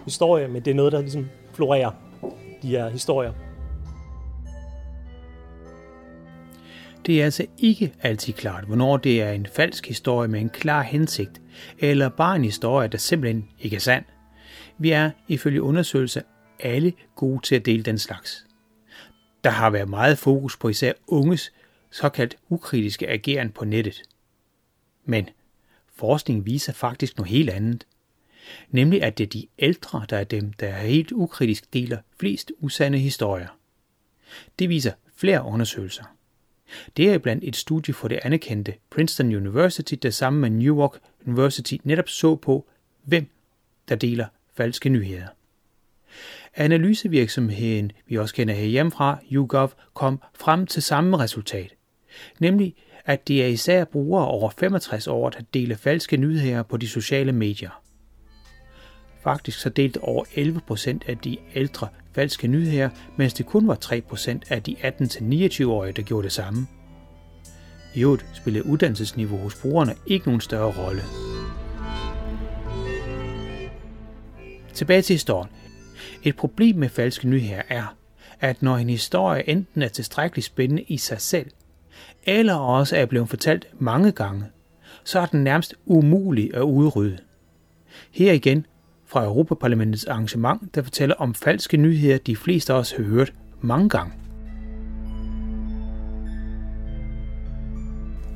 historie, 0.06 0.48
men 0.48 0.66
det 0.66 0.72
er 0.72 0.76
noget, 0.76 0.92
der 0.92 1.02
ligesom 1.02 1.30
florerer, 1.54 1.92
de 2.62 2.68
her 2.68 2.90
historier. 2.90 3.34
Det 7.06 7.22
er 7.22 7.26
altså 7.26 7.46
ikke 7.58 7.94
altid 8.02 8.34
klart, 8.34 8.64
hvornår 8.64 8.98
det 8.98 9.22
er 9.22 9.32
en 9.32 9.48
falsk 9.54 9.88
historie 9.88 10.28
med 10.28 10.40
en 10.40 10.50
klar 10.50 10.82
hensigt, 10.82 11.42
eller 11.80 12.10
bare 12.10 12.36
en 12.36 12.44
historie, 12.44 12.88
der 12.88 12.98
simpelthen 12.98 13.50
ikke 13.60 13.76
er 13.76 13.80
sand. 13.80 14.06
Vi 14.78 14.92
er 14.92 15.12
ifølge 15.28 15.62
undersøgelser 15.62 16.22
alle 16.60 16.94
gode 17.16 17.42
til 17.42 17.56
at 17.56 17.66
dele 17.66 17.84
den 17.84 17.98
slags. 17.98 18.46
Der 19.44 19.50
har 19.50 19.70
været 19.70 19.90
meget 19.90 20.18
fokus 20.18 20.58
på 20.58 20.70
især 20.70 20.94
unges 21.08 21.54
såkaldt 21.92 22.38
ukritiske 22.50 23.10
ageren 23.10 23.52
på 23.52 23.66
nettet. 23.66 24.04
Men 25.06 25.30
forskning 25.96 26.46
viser 26.46 26.74
faktisk 26.74 27.18
noget 27.18 27.32
helt 27.32 27.50
andet. 27.50 27.88
Nemlig 28.70 29.04
at 29.04 29.18
det 29.18 29.24
er 29.24 29.30
de 29.30 29.48
ældre, 29.60 30.06
der 30.10 30.18
er 30.18 30.24
dem, 30.24 30.54
der 30.54 30.72
helt 30.72 31.12
ukritisk 31.12 31.74
deler 31.74 31.98
flest 32.20 32.52
usande 32.60 32.98
historier. 32.98 33.58
Det 34.60 34.70
viser 34.70 34.92
flere 35.16 35.44
undersøgelser. 35.44 36.04
Det 36.98 37.14
er 37.14 37.18
blandt 37.18 37.44
et 37.44 37.56
studie 37.56 37.94
for 37.94 38.08
det 38.08 38.20
anerkendte 38.24 38.74
Princeton 38.90 39.36
University, 39.36 39.94
der 39.94 40.10
sammen 40.10 40.42
med 40.42 40.50
New 40.50 40.78
York 40.78 41.00
University 41.26 41.76
netop 41.84 42.10
så 42.10 42.36
på, 42.36 42.68
hvem 43.04 43.28
der 43.90 43.96
deler 43.96 44.28
falske 44.54 44.90
nyheder. 44.90 45.28
Analysevirksomheden, 46.56 47.92
vi 48.08 48.18
også 48.18 48.36
kender 48.36 48.54
herhjemmefra, 48.54 49.18
YouGov, 49.32 49.72
kom 49.94 50.22
frem 50.40 50.68
til 50.68 50.84
samme 50.84 51.18
resultat. 51.18 51.76
Nemlig, 52.40 52.76
at 53.06 53.28
det 53.28 53.44
er 53.44 53.48
især 53.48 53.86
brugere 53.86 54.28
over 54.28 54.50
65 54.50 55.08
år, 55.08 55.30
der 55.30 55.40
deler 55.54 55.76
falske 55.76 56.18
nyheder 56.18 56.64
på 56.64 56.78
de 56.78 56.88
sociale 56.88 57.32
medier. 57.32 57.82
Faktisk 59.24 59.60
så 59.60 59.70
delte 59.70 60.02
over 60.02 60.26
11 60.36 60.62
procent 60.68 61.04
af 61.08 61.18
de 61.18 61.38
ældre 61.56 61.88
falske 62.16 62.48
nyheder, 62.48 62.90
mens 63.18 63.34
det 63.34 63.46
kun 63.46 63.68
var 63.68 63.76
3 63.76 64.02
procent 64.02 64.44
af 64.52 64.64
de 64.64 64.76
18-29-årige, 64.80 65.94
der 65.94 66.02
gjorde 66.02 66.24
det 66.24 66.32
samme. 66.32 66.68
I 67.96 68.02
øvrigt 68.02 68.26
spillede 68.34 68.66
uddannelsesniveau 68.66 69.38
hos 69.38 69.56
brugerne 69.56 69.96
ikke 70.08 70.26
nogen 70.26 70.42
større 70.42 70.74
rolle. 70.86 71.02
Tilbage 74.74 75.02
til 75.02 75.14
historien. 75.14 75.50
Et 76.24 76.36
problem 76.36 76.76
med 76.76 76.90
falske 76.90 77.28
nyheder 77.28 77.62
er, 77.70 77.96
at 78.40 78.62
når 78.62 78.78
en 78.78 78.90
historie 78.90 79.50
enten 79.50 79.82
er 79.82 79.88
tilstrækkeligt 79.88 80.46
spændende 80.46 80.82
i 80.82 80.98
sig 80.98 81.22
selv, 81.22 81.52
eller 82.24 82.56
også 82.56 82.98
er 82.98 83.06
blevet 83.06 83.30
fortalt 83.30 83.68
mange 83.80 84.12
gange, 84.12 84.46
så 85.04 85.20
er 85.20 85.26
den 85.26 85.44
nærmest 85.44 85.76
umulig 85.86 86.56
at 86.56 86.62
udrydde. 86.62 87.18
Her 88.12 88.34
igen 88.34 88.66
fra 89.06 89.24
Europaparlamentets 89.24 90.06
arrangement, 90.06 90.76
der 90.76 90.82
fortæller 90.82 91.16
om 91.16 91.34
falske 91.34 91.78
nyheder, 91.78 92.18
de 92.18 92.36
fleste 92.36 92.74
af 92.74 92.78
os 92.78 92.92
har 92.92 93.04
hørt 93.04 93.34
mange 93.62 93.90
gange. 93.90 94.14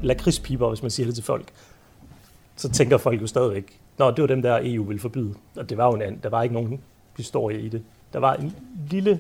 lakridspiber, 0.04 0.70
hvis 0.70 0.82
man 0.82 0.92
siger 0.92 1.06
det 1.06 1.16
til 1.16 1.24
folk, 1.24 1.48
så 2.56 2.70
tænker 2.70 2.98
folk 2.98 3.22
jo 3.22 3.28
stadigvæk, 3.28 3.80
Nå, 3.98 4.12
det 4.12 4.22
var 4.22 4.28
dem, 4.28 4.42
der 4.42 4.60
EU 4.64 4.84
ville 4.84 5.00
forbyde. 5.00 5.34
Og 5.56 5.70
det 5.70 5.78
var 5.78 5.86
jo 5.86 5.94
en 5.94 6.02
anden. 6.02 6.20
Der 6.24 6.30
var 6.30 6.44
ikke 6.44 6.56
nogen 6.56 6.82
historie 7.18 7.62
i 7.62 7.70
det. 7.70 7.82
Der 8.14 8.20
var 8.20 8.34
en 8.34 8.56
lille, 8.92 9.20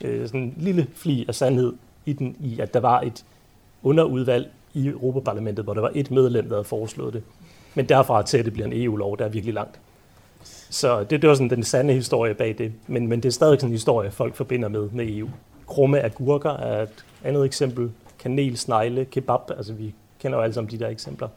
øh, 0.00 0.26
sådan 0.26 0.40
en 0.40 0.54
lille 0.56 0.86
fli 0.94 1.24
af 1.28 1.34
sandhed 1.34 1.72
i 2.06 2.12
den, 2.12 2.36
i 2.40 2.60
at 2.60 2.74
der 2.74 2.80
var 2.80 3.00
et 3.00 3.24
underudvalg 3.82 4.50
i 4.74 4.86
Europaparlamentet, 4.88 5.64
hvor 5.64 5.74
der 5.74 5.80
var 5.80 5.92
et 5.94 6.10
medlem, 6.10 6.48
der 6.48 6.54
havde 6.54 6.64
foreslået 6.64 7.14
det. 7.14 7.22
Men 7.74 7.88
derfra 7.88 8.22
til, 8.22 8.38
at 8.38 8.44
det 8.44 8.52
bliver 8.52 8.66
en 8.66 8.82
EU-lov, 8.82 9.18
der 9.18 9.24
er 9.24 9.28
virkelig 9.28 9.54
langt. 9.54 9.80
Så 10.70 11.04
det, 11.04 11.22
det 11.22 11.28
var 11.28 11.34
sådan 11.34 11.50
den 11.50 11.62
sande 11.62 11.94
historie 11.94 12.34
bag 12.34 12.54
det. 12.58 12.72
Men, 12.86 13.06
men 13.06 13.22
det 13.22 13.28
er 13.28 13.32
stadig 13.32 13.60
sådan 13.60 13.68
en 13.68 13.72
historie, 13.72 14.10
folk 14.10 14.34
forbinder 14.34 14.68
med, 14.68 14.88
med 14.90 15.08
EU. 15.08 15.28
Krumme 15.66 16.00
agurker 16.00 16.50
er 16.50 16.82
et 16.82 17.04
andet 17.24 17.44
eksempel. 17.44 17.90
Kanel, 18.18 18.58
snegle, 18.58 19.04
kebab. 19.04 19.50
Altså 19.50 19.72
vi 19.72 19.94
kender 20.20 20.38
jo 20.38 20.42
alle 20.42 20.54
sammen 20.54 20.70
de 20.70 20.78
der 20.78 20.88
eksempler. 20.88 21.28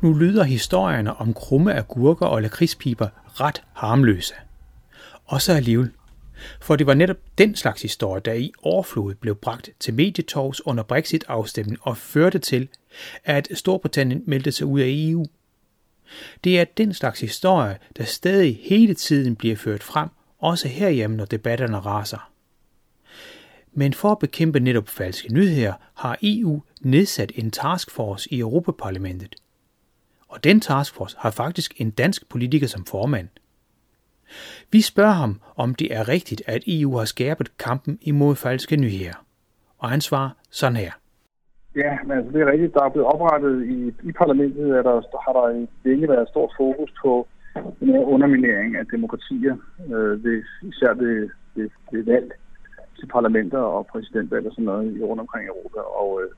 Nu 0.00 0.12
lyder 0.12 0.44
historierne 0.44 1.16
om 1.16 1.34
krumme 1.34 1.74
agurker 1.74 2.26
og 2.26 2.42
lakridspiber 2.42 3.08
ret 3.40 3.62
harmløse. 3.72 4.34
Og 5.24 5.42
så 5.42 5.52
alligevel. 5.52 5.90
For 6.60 6.76
det 6.76 6.86
var 6.86 6.94
netop 6.94 7.16
den 7.38 7.56
slags 7.56 7.82
historie, 7.82 8.22
der 8.24 8.32
i 8.32 8.52
overflod 8.62 9.14
blev 9.14 9.34
bragt 9.34 9.70
til 9.80 9.94
medietorvs 9.94 10.66
under 10.66 10.82
Brexit-afstemningen 10.82 11.78
og 11.82 11.96
førte 11.96 12.38
til, 12.38 12.68
at 13.24 13.48
Storbritannien 13.54 14.22
meldte 14.26 14.52
sig 14.52 14.66
ud 14.66 14.80
af 14.80 14.86
EU. 14.88 15.26
Det 16.44 16.60
er 16.60 16.64
den 16.64 16.94
slags 16.94 17.20
historie, 17.20 17.78
der 17.96 18.04
stadig 18.04 18.60
hele 18.62 18.94
tiden 18.94 19.36
bliver 19.36 19.56
ført 19.56 19.82
frem, 19.82 20.08
også 20.38 20.68
herhjemme, 20.68 21.16
når 21.16 21.24
debatterne 21.24 21.78
raser. 21.78 22.30
Men 23.72 23.94
for 23.94 24.12
at 24.12 24.18
bekæmpe 24.18 24.60
netop 24.60 24.88
falske 24.88 25.32
nyheder, 25.32 25.72
har 25.94 26.18
EU 26.22 26.62
nedsat 26.80 27.32
en 27.34 27.50
taskforce 27.50 28.32
i 28.32 28.38
Europaparlamentet– 28.38 29.34
og 30.28 30.44
den 30.44 30.60
taskforce 30.60 31.16
har 31.18 31.30
faktisk 31.30 31.80
en 31.80 31.90
dansk 31.90 32.28
politiker 32.28 32.66
som 32.66 32.84
formand. 32.84 33.28
Vi 34.72 34.80
spørger 34.80 35.12
ham, 35.24 35.40
om 35.56 35.74
det 35.74 35.94
er 35.96 36.08
rigtigt, 36.08 36.42
at 36.46 36.62
EU 36.66 36.96
har 36.96 37.04
skærpet 37.04 37.58
kampen 37.58 37.98
imod 38.02 38.34
falske 38.36 38.76
nyheder. 38.76 39.24
Og 39.78 39.88
han 39.90 40.00
svarer 40.00 40.30
sådan 40.50 40.76
her. 40.76 40.92
Ja, 41.76 41.98
men 42.06 42.18
altså, 42.18 42.32
det 42.32 42.40
er 42.42 42.52
rigtigt. 42.52 42.74
Der 42.74 42.84
er 42.84 42.88
blevet 42.88 43.08
oprettet 43.14 43.66
i, 43.76 43.78
i 44.08 44.12
parlamentet, 44.12 44.74
at 44.74 44.84
der 44.84 45.20
har 45.26 45.32
der 45.32 45.66
længe 45.84 46.08
været 46.08 46.28
stort 46.28 46.52
fokus 46.56 46.90
på 47.02 47.26
den 47.80 47.88
her 47.88 48.04
underminering 48.14 48.76
af 48.76 48.86
demokratier, 48.86 49.56
øh, 49.86 50.24
ved, 50.24 50.42
især 50.62 50.92
ved, 50.94 51.28
ved, 51.54 51.70
ved 51.92 52.04
valg 52.04 52.32
til 52.98 53.06
parlamenter 53.06 53.58
og 53.58 53.86
præsidentvalg 53.86 54.46
og 54.46 54.52
sådan 54.52 54.64
noget 54.64 55.02
rundt 55.02 55.20
omkring 55.20 55.44
i 55.44 55.48
Europa. 55.48 55.80
Og 55.80 56.20
øh, 56.22 56.30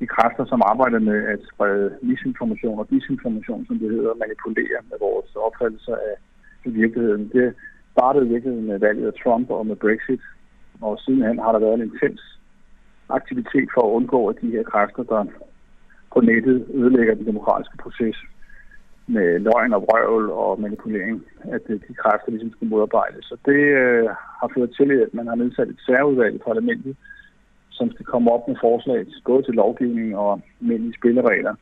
de 0.00 0.06
kræfter, 0.06 0.44
som 0.44 0.62
arbejder 0.70 0.98
med 0.98 1.18
at 1.34 1.40
sprede 1.52 1.98
misinformation 2.02 2.78
og 2.78 2.90
disinformation, 2.90 3.66
som 3.66 3.78
det 3.78 3.90
hedder, 3.90 4.22
manipulere 4.24 4.80
med 4.90 4.98
vores 5.00 5.30
opfattelser 5.46 5.96
af 6.08 6.14
virkeligheden. 6.64 7.28
Det 7.28 7.54
startede 7.92 8.26
i 8.26 8.28
virkeligheden 8.28 8.66
med 8.66 8.78
valget 8.78 9.06
af 9.06 9.14
Trump 9.22 9.50
og 9.50 9.66
med 9.66 9.76
Brexit, 9.76 10.22
og 10.80 10.98
sidenhen 10.98 11.38
har 11.38 11.52
der 11.52 11.58
været 11.58 11.74
en 11.74 11.88
intens 11.90 12.22
aktivitet 13.08 13.68
for 13.74 13.82
at 13.86 13.94
undgå, 13.98 14.28
at 14.28 14.36
de 14.42 14.50
her 14.50 14.62
kræfter, 14.62 15.02
der 15.02 15.24
på 16.12 16.20
nettet 16.20 16.66
ødelægger 16.74 17.14
den 17.14 17.26
demokratiske 17.26 17.76
proces 17.76 18.16
med 19.06 19.38
løgn 19.38 19.72
og 19.72 19.82
vrøvl 19.82 20.30
og 20.30 20.60
manipulering, 20.60 21.24
at 21.56 21.62
øh, 21.68 21.80
de 21.88 21.94
kræfter 21.94 22.30
ligesom 22.30 22.52
skulle 22.52 22.70
modarbejdes. 22.70 23.24
Så 23.24 23.36
det 23.46 23.62
øh, 23.82 24.08
har 24.40 24.50
ført 24.54 24.70
til, 24.78 24.90
at 25.06 25.14
man 25.14 25.26
har 25.26 25.34
nedsat 25.34 25.68
et 25.68 25.80
særudvalg 25.86 26.34
i 26.34 26.46
parlamentet, 26.48 26.96
som 27.78 27.90
skal 27.92 28.06
komme 28.12 28.32
op 28.34 28.48
med 28.48 28.56
forslag 28.60 29.06
både 29.26 29.42
til 29.42 29.54
lovgivning 29.54 30.16
og 30.16 30.40
almindelige 30.60 30.98
spilleregler 30.98 31.54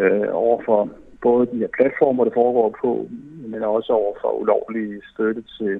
øh, 0.00 0.28
over 0.44 0.58
for 0.66 0.88
både 1.22 1.46
de 1.52 1.58
her 1.62 1.72
platformer, 1.78 2.24
det 2.24 2.34
foregår 2.40 2.68
på, 2.82 3.08
men 3.50 3.62
også 3.62 3.92
over 3.92 4.14
for 4.20 4.30
ulovlige 4.40 5.02
støtte 5.12 5.42
til 5.58 5.74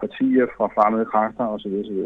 partier 0.00 0.46
fra 0.56 0.66
fremmede 0.76 1.06
kræfter 1.12 1.46
osv. 1.54 1.74
osv. 1.82 1.98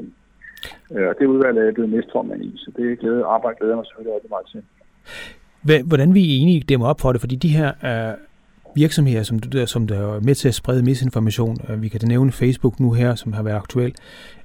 Øh, 0.95 1.09
og 1.11 1.15
det 1.19 1.27
udvalg 1.27 1.59
er 1.59 1.73
blevet 1.73 1.93
næstformand 1.95 2.43
i, 2.45 2.53
så 2.57 2.69
det 2.77 2.99
glæde, 2.99 3.25
arbejde 3.25 3.57
glæder 3.61 3.77
mig 3.77 3.87
selvfølgelig 3.87 4.15
rigtig 4.15 4.33
meget 4.35 4.49
til. 4.53 4.63
Hvordan 5.91 6.15
vi 6.15 6.21
er 6.21 6.41
enige 6.41 6.61
dem 6.61 6.83
op 6.83 7.01
for 7.01 7.13
det, 7.13 7.21
fordi 7.21 7.37
de 7.37 7.57
her 7.59 7.69
øh, 7.89 8.15
virksomheder, 8.75 9.23
som, 9.23 9.39
der, 9.39 9.67
som 9.67 9.87
der 9.87 10.17
er 10.17 10.21
med 10.21 10.35
til 10.35 10.49
at 10.49 10.55
sprede 10.55 10.83
misinformation. 10.83 11.57
Øh, 11.69 11.83
vi 11.83 11.89
kan 11.89 12.01
da 12.01 12.07
nævne 12.07 12.33
Facebook 12.33 12.81
nu 12.81 12.93
her, 12.93 13.15
som 13.15 13.33
har 13.33 13.43
været 13.43 13.57
aktuel, 13.57 13.95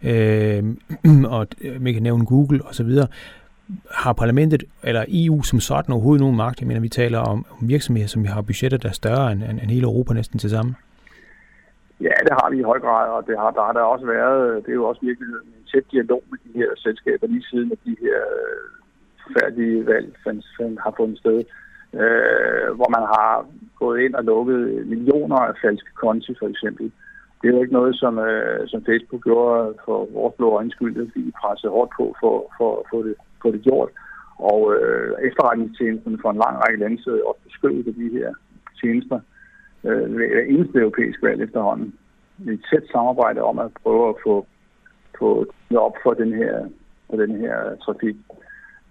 øhm, 0.03 0.79
øh, 1.07 1.31
og 1.31 1.47
vi 1.79 1.93
kan 1.93 2.03
nævne 2.03 2.25
Google 2.25 2.61
osv. 2.65 2.91
Har 3.91 4.13
parlamentet 4.13 4.63
eller 4.83 5.05
EU 5.07 5.43
som 5.43 5.59
sådan 5.59 5.93
overhovedet 5.93 6.21
nogen 6.21 6.37
magt? 6.37 6.59
Jeg 6.59 6.67
mener, 6.67 6.81
vi 6.81 6.89
taler 6.89 7.19
om, 7.19 7.45
om 7.61 7.69
virksomheder, 7.69 8.07
som 8.07 8.25
har 8.25 8.41
budgetter, 8.41 8.77
der 8.77 8.89
er 8.89 8.93
større 8.93 9.31
end, 9.31 9.43
end, 9.43 9.59
end 9.61 9.71
hele 9.71 9.83
Europa 9.83 10.13
næsten 10.13 10.39
til 10.39 10.49
sammen. 10.49 10.75
Ja, 12.01 12.15
det 12.25 12.33
har 12.39 12.49
vi 12.49 12.59
i 12.59 12.69
høj 12.71 12.79
grad, 12.79 13.09
og 13.09 13.27
det 13.27 13.37
har, 13.37 13.51
der 13.51 13.63
har 13.65 13.73
der 13.73 13.81
også 13.81 14.05
været, 14.05 14.65
det 14.65 14.71
er 14.71 14.79
jo 14.81 14.85
også 14.85 15.01
virkelig 15.01 15.27
en 15.27 15.65
tæt 15.71 15.85
dialog 15.91 16.23
med 16.31 16.37
de 16.45 16.51
her 16.59 16.69
selskaber 16.77 17.27
lige 17.27 17.43
siden, 17.51 17.71
at 17.71 17.77
de 17.85 17.95
her 18.01 18.19
øh, 18.41 18.69
forfærdelige 19.23 19.85
valg 19.85 20.15
fandt, 20.23 20.45
fandt, 20.57 20.79
har 20.83 20.93
fundet 20.97 21.17
sted 21.17 21.43
øh, 21.93 22.67
hvor 22.77 22.89
man 22.97 23.05
har 23.15 23.45
gået 23.79 24.01
ind 24.01 24.15
og 24.15 24.23
lukket 24.23 24.87
millioner 24.87 25.35
af 25.35 25.53
falske 25.63 25.91
konti, 25.93 26.35
for 26.39 26.47
eksempel. 26.47 26.91
Det 27.41 27.47
er 27.47 27.53
jo 27.53 27.61
ikke 27.61 27.79
noget, 27.79 27.95
som, 27.95 28.19
øh, 28.19 28.67
som 28.67 28.85
Facebook 28.85 29.23
gjorde 29.23 29.73
for 29.85 30.07
vores 30.13 30.35
blå 30.37 30.47
øjens 30.57 30.73
skyld, 30.73 31.11
vi 31.15 31.31
pressede 31.41 31.71
hårdt 31.71 31.91
på 31.97 32.15
for, 32.19 32.53
for 32.57 32.79
at 32.79 32.85
få 32.91 33.03
det, 33.07 33.15
få 33.41 33.51
det 33.51 33.61
gjort. 33.61 33.89
Og 34.37 34.75
øh, 34.75 35.11
efterretningstjenesten 35.27 36.19
for 36.21 36.29
en 36.31 36.41
lang 36.43 36.55
række 36.63 36.79
lande 36.79 37.03
sidder 37.03 37.29
også 37.29 37.41
beskyttet 37.43 37.87
af 37.87 37.93
de 37.93 38.09
her 38.17 38.29
tjenester 38.79 39.19
øh, 39.83 40.17
ved 40.17 40.45
eneste 40.47 40.79
europæisk 40.79 41.23
valg 41.23 41.41
efterhånden. 41.41 41.93
Et 42.47 42.65
tæt 42.69 42.85
samarbejde 42.91 43.41
om 43.41 43.59
at 43.59 43.71
prøve 43.83 44.09
at 44.09 44.15
få, 44.25 44.45
få 45.19 45.45
op 45.75 45.95
for 46.03 46.13
den 46.13 46.33
her, 46.33 46.55
for 47.09 47.17
den 47.17 47.35
her 47.35 47.75
trafik. 47.83 48.15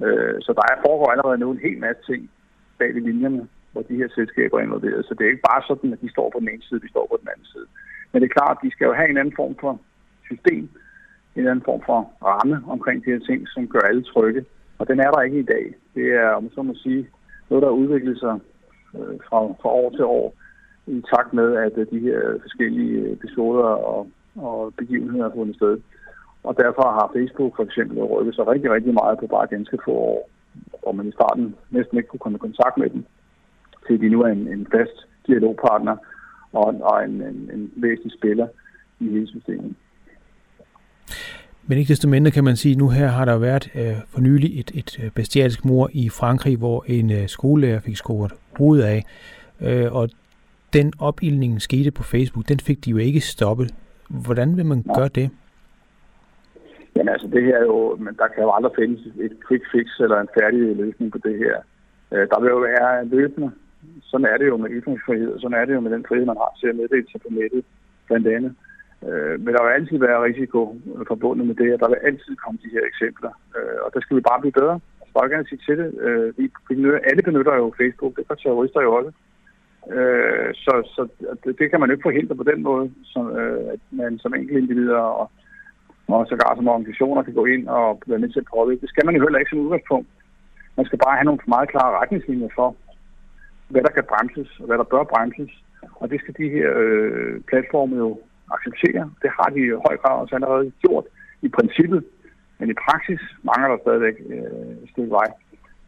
Øh, 0.04 0.34
så 0.40 0.52
der 0.52 0.64
er 0.72 0.82
foregår 0.86 1.10
allerede 1.10 1.38
nu 1.38 1.50
en 1.50 1.64
hel 1.66 1.78
masse 1.78 2.02
ting, 2.12 2.30
bag 2.78 2.94
ved 2.94 3.02
linjerne, 3.02 3.48
hvor 3.72 3.82
de 3.82 3.96
her 3.96 4.08
selskaber 4.14 4.58
er 4.58 4.62
involveret. 4.62 5.06
Så 5.06 5.14
det 5.14 5.24
er 5.24 5.30
ikke 5.30 5.48
bare 5.52 5.62
sådan, 5.68 5.92
at 5.92 6.00
de 6.00 6.10
står 6.10 6.30
på 6.30 6.38
den 6.40 6.48
ene 6.48 6.62
side, 6.62 6.80
de 6.80 6.94
står 6.94 7.06
på 7.10 7.16
den 7.20 7.28
anden 7.32 7.46
side. 7.52 7.66
Men 8.10 8.22
det 8.22 8.28
er 8.28 8.38
klart, 8.38 8.56
at 8.56 8.64
de 8.64 8.70
skal 8.70 8.86
jo 8.86 8.94
have 8.98 9.10
en 9.10 9.20
anden 9.20 9.38
form 9.40 9.54
for 9.60 9.80
system, 10.30 10.68
en 11.36 11.46
anden 11.46 11.64
form 11.64 11.82
for 11.86 11.98
ramme 12.24 12.56
omkring 12.74 13.04
de 13.04 13.10
her 13.10 13.22
ting, 13.28 13.48
som 13.48 13.68
gør 13.68 13.84
alle 13.88 14.02
trygge. 14.02 14.44
Og 14.78 14.88
den 14.88 15.00
er 15.00 15.10
der 15.10 15.22
ikke 15.22 15.38
i 15.38 15.50
dag. 15.54 15.74
Det 15.94 16.06
er, 16.22 16.28
om 16.30 16.50
så 16.50 16.62
må 16.62 16.74
sige, 16.74 17.08
noget, 17.48 17.62
der 17.62 17.70
udvikler 17.70 18.16
sig 18.18 18.34
øh, 18.98 19.16
fra, 19.28 19.38
fra 19.62 19.70
år 19.82 19.90
til 19.90 20.04
år 20.04 20.34
i 20.86 21.02
takt 21.14 21.32
med, 21.32 21.56
at 21.56 21.78
øh, 21.78 21.86
de 21.90 21.98
her 21.98 22.20
forskellige 22.42 22.98
øh, 23.00 23.12
episoder 23.12 23.68
og, 23.92 24.08
og 24.36 24.74
begivenheder 24.74 25.28
har 25.28 25.34
fundet 25.34 25.56
sted. 25.56 25.78
Og 26.42 26.56
derfor 26.56 26.86
har 26.98 27.12
Facebook 27.16 27.56
for 27.56 27.64
eksempel 27.64 28.02
rykket 28.02 28.34
sig 28.34 28.48
rigtig, 28.48 28.70
rigtig 28.70 28.94
meget 28.94 29.18
på 29.18 29.26
bare 29.26 29.46
ganske 29.46 29.78
få 29.84 29.90
år, 29.90 30.30
hvor 30.88 30.96
man 31.02 31.08
i 31.08 31.12
starten 31.12 31.54
næsten 31.70 31.96
ikke 31.96 32.08
kunne 32.08 32.24
komme 32.24 32.36
i 32.36 32.46
kontakt 32.46 32.76
med 32.76 32.90
dem, 32.90 33.04
til 33.86 34.00
de 34.00 34.08
nu 34.08 34.22
er 34.22 34.28
en, 34.28 34.48
en 34.48 34.66
fast 34.74 34.96
dialogpartner 35.26 35.96
og, 36.52 36.66
og 36.80 37.04
en, 37.04 37.22
en, 37.22 37.50
en 37.54 37.72
væsentlig 37.76 38.12
spiller 38.18 38.46
i 39.00 39.04
hele 39.04 39.26
systemet. 39.26 39.74
Men 41.66 41.78
ikke 41.78 41.88
desto 41.88 42.08
mindre 42.08 42.30
kan 42.30 42.44
man 42.44 42.56
sige, 42.56 42.72
at 42.72 42.78
nu 42.78 42.88
her 42.88 43.06
har 43.06 43.24
der 43.24 43.38
været 43.38 43.70
øh, 43.74 43.96
for 44.08 44.20
nylig 44.20 44.60
et, 44.60 44.70
et 44.74 45.04
øh, 45.04 45.10
bestialsk 45.10 45.64
mor 45.64 45.90
i 45.92 46.08
Frankrig, 46.08 46.56
hvor 46.56 46.84
en 46.86 47.12
øh, 47.12 47.28
skolelærer 47.28 47.80
fik 47.80 47.96
scoret 47.96 48.32
hovedet 48.58 48.84
af. 48.84 49.04
Øh, 49.60 49.92
og 49.92 50.08
den 50.72 50.92
opildning 50.98 51.62
skete 51.62 51.90
på 51.90 52.02
Facebook, 52.02 52.48
den 52.48 52.60
fik 52.60 52.84
de 52.84 52.90
jo 52.90 52.96
ikke 52.96 53.20
stoppet. 53.20 53.74
Hvordan 54.08 54.56
vil 54.56 54.66
man 54.66 54.84
gøre 54.94 55.08
det? 55.08 55.30
Jamen 57.08 57.20
altså, 57.20 57.28
det 57.36 57.42
her 57.48 57.56
er 57.58 57.66
jo, 57.74 57.96
men 58.04 58.14
der 58.20 58.28
kan 58.28 58.42
jo 58.42 58.50
aldrig 58.56 58.72
findes 58.80 59.00
et 59.26 59.34
quick 59.46 59.64
fix 59.72 59.86
eller 60.04 60.18
en 60.20 60.34
færdig 60.38 60.60
løsning 60.82 61.12
på 61.12 61.18
det 61.26 61.36
her. 61.44 61.56
Øh, 62.12 62.24
der 62.30 62.40
vil 62.40 62.54
jo 62.56 62.60
være 62.70 63.04
løbende. 63.14 63.50
Sådan 64.10 64.30
er 64.32 64.36
det 64.38 64.46
jo 64.46 64.56
med 64.56 64.70
ytringsfrihed, 64.70 65.30
og 65.34 65.40
sådan 65.40 65.58
er 65.60 65.64
det 65.64 65.74
jo 65.74 65.80
med 65.80 65.92
den 65.96 66.04
frihed, 66.08 66.26
man 66.26 66.42
har 66.42 66.52
til 66.60 66.68
at 66.68 66.76
meddele 66.76 67.06
sig 67.10 67.20
på 67.20 67.30
nettet, 67.30 67.64
blandt 68.06 68.26
andet. 68.36 68.52
Øh, 69.06 69.34
men 69.42 69.50
der 69.54 69.62
vil 69.62 69.76
altid 69.78 69.98
være 69.98 70.24
risiko 70.28 70.60
forbundet 71.10 71.46
med 71.46 71.56
det, 71.62 71.70
og 71.74 71.80
der 71.80 71.88
vil 71.88 72.04
altid 72.08 72.32
komme 72.42 72.58
de 72.64 72.74
her 72.74 72.84
eksempler. 72.90 73.32
Øh, 73.56 73.78
og 73.84 73.88
der 73.94 74.00
skal 74.00 74.16
vi 74.16 74.28
bare 74.30 74.40
blive 74.40 74.58
bedre. 74.60 74.76
Jeg 74.98 75.04
skal 75.06 75.18
bare 75.20 75.32
gerne 75.34 75.48
sige 75.48 75.62
til 75.66 75.76
det. 75.80 75.88
Øh, 76.06 76.28
vi 76.38 76.44
benytter, 76.68 76.98
alle 77.08 77.22
benytter 77.28 77.54
jo 77.62 77.74
Facebook, 77.80 78.12
det 78.16 78.28
gør 78.28 78.34
terrorister 78.34 78.80
jo 78.86 78.90
også. 78.98 79.12
Øh, 79.96 80.48
så, 80.64 80.72
så 80.94 81.02
det, 81.44 81.58
det 81.58 81.66
kan 81.70 81.80
man 81.80 81.88
jo 81.88 81.94
ikke 81.94 82.08
forhindre 82.08 82.36
på 82.40 82.46
den 82.50 82.60
måde, 82.68 82.86
som, 83.12 83.24
øh, 83.40 83.62
at 83.74 83.82
man 83.90 84.18
som 84.18 84.34
enkelt 84.34 84.58
individer 84.62 85.02
og 85.20 85.30
og 86.08 86.26
sågar 86.28 86.52
som 86.54 86.68
organisationer 86.68 87.22
kan 87.22 87.34
gå 87.34 87.44
ind 87.54 87.64
og 87.68 88.02
være 88.06 88.18
med 88.18 88.30
til 88.32 88.44
at 88.44 88.50
påvirke. 88.54 88.80
Det 88.80 88.90
skal 88.90 89.06
man 89.06 89.16
jo 89.16 89.22
heller 89.22 89.38
ikke 89.38 89.50
som 89.50 89.64
udgangspunkt. 89.64 90.08
Man 90.76 90.86
skal 90.86 90.98
bare 91.04 91.16
have 91.18 91.28
nogle 91.28 91.40
meget 91.54 91.68
klare 91.72 91.98
retningslinjer 92.00 92.48
for, 92.58 92.68
hvad 93.68 93.82
der 93.82 93.92
kan 93.96 94.08
bremses 94.10 94.50
og 94.60 94.66
hvad 94.66 94.78
der 94.78 94.92
bør 94.92 95.04
bremses. 95.12 95.52
Og 96.00 96.10
det 96.10 96.20
skal 96.20 96.34
de 96.40 96.48
her 96.56 96.68
øh, 96.84 97.40
platforme 97.50 97.96
jo 97.96 98.08
acceptere. 98.54 99.04
Det 99.22 99.30
har 99.38 99.48
de 99.54 99.60
i 99.66 99.80
høj 99.86 99.96
grad 100.02 100.16
også 100.22 100.34
allerede 100.34 100.72
gjort 100.82 101.04
i 101.42 101.48
princippet. 101.48 102.04
Men 102.58 102.70
i 102.70 102.80
praksis 102.86 103.20
mangler 103.48 103.68
der 103.68 103.78
stadigvæk 103.84 104.16
øh, 104.34 104.70
et 104.84 104.88
stykke 104.92 105.10
vej, 105.10 105.28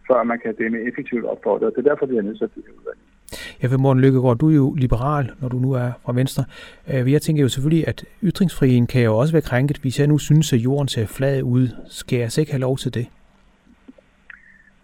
før 0.09 0.23
man 0.23 0.39
kan 0.43 0.55
dæmme 0.61 0.79
effektivt 0.89 1.25
op 1.25 1.41
for 1.43 1.59
det. 1.59 1.67
Og 1.67 1.73
det 1.73 1.81
er 1.81 1.91
derfor, 1.91 2.07
vi 2.07 2.17
har 2.17 2.23
nedsat 2.23 2.51
det 2.55 2.65
her 2.67 2.79
udvalg. 2.79 2.99
Ja, 3.63 3.69
for 3.69 3.79
Morten 3.79 4.03
Lykkegaard, 4.03 4.39
du 4.39 4.51
er 4.51 4.55
jo 4.55 4.75
liberal, 4.75 5.31
når 5.41 5.49
du 5.49 5.57
nu 5.57 5.73
er 5.73 5.91
fra 6.05 6.13
Venstre. 6.13 6.45
Øh, 6.93 7.13
jeg 7.13 7.23
tænker 7.23 7.43
jo 7.43 7.49
selvfølgelig, 7.49 7.89
at 7.89 8.05
ytringsfriheden 8.23 8.87
kan 8.87 9.03
jo 9.03 9.19
også 9.19 9.33
være 9.33 9.43
krænket, 9.43 9.79
hvis 9.79 10.01
jeg 10.01 10.07
nu 10.07 10.19
synes, 10.19 10.53
at 10.53 10.59
jorden 10.59 10.89
ser 10.89 11.07
flad 11.07 11.43
ud. 11.43 11.69
Skal 11.89 12.19
jeg 12.19 12.33
så 12.33 12.41
ikke 12.41 12.53
have 12.53 12.61
lov 12.61 12.77
til 12.77 12.95
det? 12.95 13.07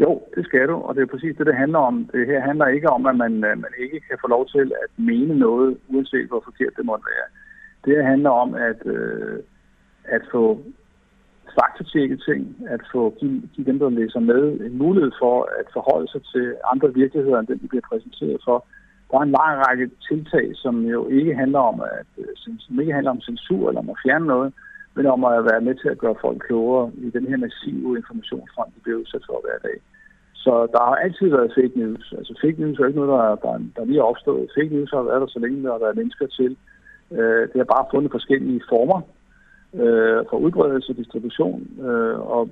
Jo, 0.00 0.22
det 0.36 0.44
skal 0.44 0.68
du, 0.68 0.74
og 0.74 0.94
det 0.94 1.02
er 1.02 1.06
præcis 1.06 1.36
det, 1.36 1.46
det 1.46 1.54
handler 1.54 1.78
om. 1.78 2.08
Det 2.12 2.26
her 2.26 2.40
handler 2.40 2.66
ikke 2.66 2.90
om, 2.90 3.06
at 3.06 3.16
man, 3.16 3.32
øh, 3.44 3.58
man 3.64 3.72
ikke 3.78 4.00
kan 4.08 4.18
få 4.20 4.28
lov 4.28 4.48
til 4.48 4.72
at 4.84 4.90
mene 4.96 5.38
noget, 5.38 5.78
uanset 5.88 6.28
hvor 6.28 6.42
forkert 6.44 6.72
det 6.76 6.84
måtte 6.86 7.04
være. 7.14 7.28
Det 7.84 7.96
her 7.96 8.10
handler 8.10 8.30
om 8.30 8.54
at, 8.54 8.86
øh, 8.86 9.38
at 10.04 10.22
få 10.32 10.62
faktatjekke 11.60 12.16
ting, 12.28 12.42
at 12.74 12.80
få 12.92 13.00
give, 13.20 13.42
give 13.54 13.66
dem, 13.70 13.78
der 13.78 13.90
læser 13.90 14.20
med, 14.20 14.42
en 14.60 14.78
mulighed 14.78 15.12
for 15.22 15.36
at 15.60 15.66
forholde 15.72 16.08
sig 16.12 16.22
til 16.32 16.54
andre 16.72 16.94
virkeligheder, 16.94 17.38
end 17.38 17.46
den, 17.46 17.58
de 17.62 17.68
bliver 17.68 17.88
præsenteret 17.90 18.40
for. 18.44 18.66
Der 19.10 19.16
er 19.18 19.22
en 19.22 19.36
lang 19.40 19.54
række 19.66 19.90
tiltag, 20.08 20.46
som 20.54 20.74
jo 20.84 21.08
ikke 21.08 21.34
handler 21.34 21.58
om, 21.58 21.80
at, 21.80 22.10
øh, 22.18 22.32
som 22.58 22.80
ikke 22.80 22.92
handler 22.92 23.10
om 23.10 23.20
censur 23.20 23.68
eller 23.68 23.80
om 23.80 23.90
at 23.90 24.02
fjerne 24.04 24.26
noget, 24.26 24.52
men 24.96 25.06
om 25.06 25.24
at 25.24 25.44
være 25.50 25.60
med 25.60 25.74
til 25.74 25.88
at 25.88 25.98
gøre 25.98 26.16
folk 26.20 26.38
klogere 26.46 26.90
i 27.06 27.10
den 27.10 27.26
her 27.28 27.36
massive 27.36 27.96
informationsfront, 27.96 28.74
de 28.74 28.80
bliver 28.80 28.98
udsat 28.98 29.24
for 29.26 29.40
hver 29.44 29.58
dag. 29.68 29.78
Så 30.34 30.52
der 30.74 30.82
har 30.88 30.96
altid 31.04 31.28
været 31.28 31.56
fake 31.58 31.78
news. 31.82 32.14
Altså 32.18 32.32
fake 32.42 32.60
news 32.60 32.78
er 32.78 32.86
ikke 32.86 33.00
noget, 33.00 33.12
der, 33.16 33.48
der, 33.48 33.52
der 33.76 33.84
lige 33.84 33.98
er 33.98 34.10
opstået. 34.12 34.50
Fake 34.58 34.74
news 34.74 34.90
har 34.90 35.02
været 35.02 35.20
der 35.20 35.26
så 35.26 35.38
længe, 35.38 35.62
der 35.62 35.72
har 35.72 35.84
været 35.84 35.96
mennesker 35.96 36.26
til. 36.26 36.56
Øh, 37.16 37.42
det 37.50 37.58
har 37.62 37.74
bare 37.74 37.90
fundet 37.92 38.10
forskellige 38.16 38.62
former 38.68 39.00
øh, 39.82 40.20
for 40.30 40.36
udbredelse 40.36 40.92
og 40.92 40.96
distribution, 40.96 41.60
øh, 41.86 42.18
og, 42.34 42.48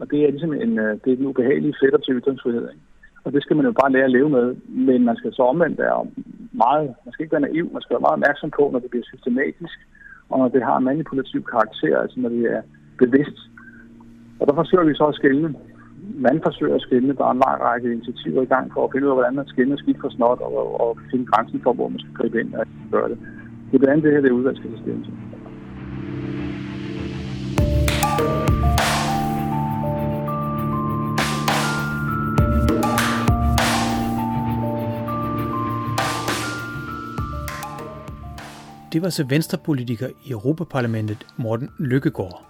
og 0.00 0.10
det 0.10 0.18
er 0.20 0.30
ligesom 0.30 0.52
en, 0.52 0.78
øh, 0.78 0.92
det 1.04 1.08
er 1.12 1.16
en 1.16 1.26
ubehagelig 1.26 1.74
fætter 1.82 1.98
til 1.98 2.14
ytringsfrihed. 2.14 2.64
Ikke? 2.72 2.82
Og 3.24 3.32
det 3.32 3.42
skal 3.42 3.56
man 3.56 3.66
jo 3.66 3.72
bare 3.80 3.92
lære 3.92 4.08
at 4.10 4.16
leve 4.18 4.30
med, 4.30 4.46
men 4.68 5.04
man 5.04 5.16
skal 5.16 5.32
så 5.32 5.42
omvendt 5.42 5.78
være 5.78 6.06
meget, 6.52 6.86
man 7.04 7.12
skal 7.12 7.22
ikke 7.22 7.36
være 7.36 7.48
naiv, 7.48 7.64
man 7.72 7.82
skal 7.82 7.94
være 7.94 8.06
meget 8.06 8.18
opmærksom 8.18 8.50
på, 8.58 8.70
når 8.72 8.78
det 8.78 8.90
bliver 8.90 9.10
systematisk, 9.12 9.78
og 10.30 10.38
når 10.38 10.48
det 10.48 10.62
har 10.68 10.76
en 10.76 10.84
manipulativ 10.84 11.42
karakter, 11.52 11.98
altså 12.02 12.20
når 12.20 12.28
det 12.28 12.44
er 12.56 12.62
bevidst. 12.98 13.38
Og 14.40 14.44
der 14.48 14.54
forsøger 14.54 14.84
vi 14.84 14.94
så 14.94 15.06
at 15.12 15.14
skille. 15.14 15.54
Man 16.26 16.40
forsøger 16.46 16.74
at 16.74 16.86
skille. 16.86 17.16
Der 17.18 17.24
er 17.24 17.30
en 17.30 17.44
lang 17.46 17.58
række 17.68 17.92
initiativer 17.92 18.42
i 18.42 18.52
gang 18.54 18.72
for 18.72 18.84
at 18.84 18.90
finde 18.92 19.06
ud 19.06 19.12
af, 19.12 19.16
hvordan 19.16 19.34
man 19.34 19.46
skiller 19.46 19.76
skidt 19.76 20.00
for 20.00 20.08
snot 20.08 20.40
og, 20.40 20.80
og 20.80 20.98
finde 21.10 21.26
grænsen 21.26 21.60
for, 21.62 21.72
hvor 21.72 21.88
man 21.88 21.98
skal 21.98 22.14
gribe 22.14 22.40
ind 22.40 22.54
og 22.54 22.66
gøre 22.90 23.08
det. 23.08 23.18
Det 23.68 23.74
er 23.74 23.78
blandt 23.78 23.92
andet 23.92 24.04
det 24.04 24.12
her, 24.12 24.20
det 24.20 24.38
udvalg 24.38 24.56
skal 24.56 24.70
til. 24.84 25.12
Det 38.92 39.02
var 39.02 39.10
så 39.10 39.24
venstrepolitiker 39.24 40.08
i 40.24 40.30
Europaparlamentet 40.30 41.26
Morten 41.36 41.70
Lykkegaard. 41.78 42.46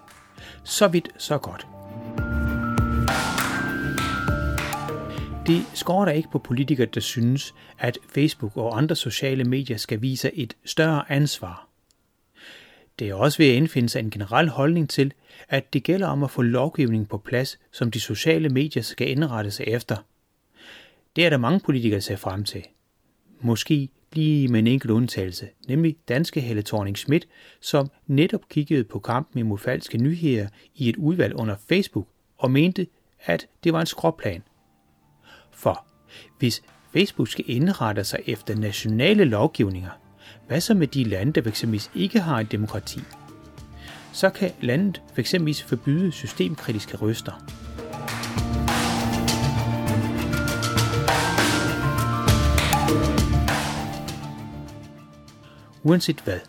Så 0.65 0.89
vidt, 0.89 1.09
så 1.19 1.39
godt. 1.39 1.67
Det 5.47 5.65
skorter 5.75 6.13
ikke 6.13 6.29
på 6.33 6.39
politikere, 6.39 6.87
der 6.87 7.01
synes, 7.01 7.55
at 7.79 7.99
Facebook 8.15 8.57
og 8.57 8.79
andre 8.79 8.97
sociale 8.97 9.45
medier 9.45 9.77
skal 9.77 10.03
vise 10.03 10.35
et 10.35 10.57
større 10.65 11.13
ansvar. 11.13 11.69
Det 12.99 13.09
er 13.09 13.15
også 13.15 13.39
ved 13.39 13.47
at 13.47 13.55
indfinde 13.55 13.89
sig 13.89 14.01
en 14.01 14.11
generel 14.11 14.49
holdning 14.49 14.91
til, 14.91 15.13
at 15.49 15.73
det 15.73 15.83
gælder 15.83 16.07
om 16.07 16.23
at 16.23 16.31
få 16.31 16.43
lovgivning 16.43 17.09
på 17.09 17.19
plads, 17.19 17.59
som 17.73 17.91
de 17.91 18.01
sociale 18.01 18.49
medier 18.49 18.83
skal 18.83 19.11
indrette 19.11 19.51
sig 19.51 19.67
efter. 19.67 19.97
Det 21.17 21.27
er 21.27 21.31
der 21.31 21.37
mange 21.37 21.61
politikere, 21.61 22.01
ser 22.01 22.17
frem 22.17 22.45
til. 22.45 22.63
Måske 23.41 23.89
lige 24.13 24.49
med 24.49 24.59
en 24.59 24.67
enkelt 24.67 24.91
undtagelse, 24.91 25.49
nemlig 25.69 25.97
danske 26.09 26.41
Helle 26.41 26.63
thorning 26.63 26.99
Schmidt, 26.99 27.29
som 27.61 27.91
netop 28.07 28.49
kiggede 28.49 28.85
på 28.85 28.99
kampen 28.99 29.39
imod 29.39 29.59
falske 29.59 29.99
nyheder 29.99 30.49
i 30.75 30.89
et 30.89 30.97
udvalg 30.97 31.35
under 31.35 31.57
Facebook 31.69 32.09
og 32.39 32.51
mente, 32.51 32.87
at 33.25 33.47
det 33.65 33.73
var 33.73 33.81
en 33.81 33.87
skråplan. 33.87 34.43
For 35.53 35.87
hvis 36.39 36.63
Facebook 36.93 37.29
skal 37.29 37.45
indrette 37.49 38.05
sig 38.05 38.21
efter 38.27 38.57
nationale 38.57 39.25
lovgivninger, 39.25 39.91
hvad 40.47 40.61
så 40.61 40.75
med 40.75 40.87
de 40.87 41.05
lande, 41.05 41.33
der 41.33 41.51
fx 41.51 41.65
ikke 41.95 42.21
har 42.21 42.41
et 42.41 42.53
demokrati? 42.53 43.01
Så 44.13 44.31
kan 44.31 44.51
landet 44.61 45.03
fx 45.17 45.35
forbyde 45.65 46.13
systemkritiske 46.13 46.97
røster. 46.97 47.33
Uanset 55.85 56.21
hvad, 56.21 56.41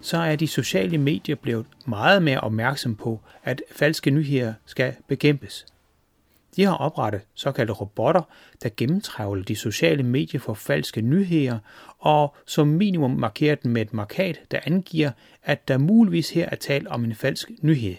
så 0.00 0.16
er 0.16 0.36
de 0.36 0.46
sociale 0.46 0.98
medier 0.98 1.36
blevet 1.36 1.66
meget 1.86 2.22
mere 2.22 2.40
opmærksom 2.40 2.96
på, 2.96 3.20
at 3.44 3.62
falske 3.72 4.10
nyheder 4.10 4.54
skal 4.66 4.94
bekæmpes. 5.08 5.66
De 6.56 6.64
har 6.64 6.74
oprettet 6.74 7.20
såkaldte 7.34 7.72
robotter, 7.72 8.22
der 8.62 8.68
gennemtrævler 8.76 9.44
de 9.44 9.56
sociale 9.56 10.02
medier 10.02 10.40
for 10.40 10.54
falske 10.54 11.00
nyheder, 11.00 11.58
og 11.98 12.36
som 12.46 12.68
minimum 12.68 13.10
markerer 13.10 13.54
den 13.54 13.70
med 13.70 13.82
et 13.82 13.94
markat, 13.94 14.40
der 14.50 14.60
angiver, 14.64 15.10
at 15.42 15.68
der 15.68 15.78
muligvis 15.78 16.30
her 16.30 16.48
er 16.48 16.56
tale 16.56 16.90
om 16.90 17.04
en 17.04 17.14
falsk 17.14 17.50
nyhed. 17.62 17.96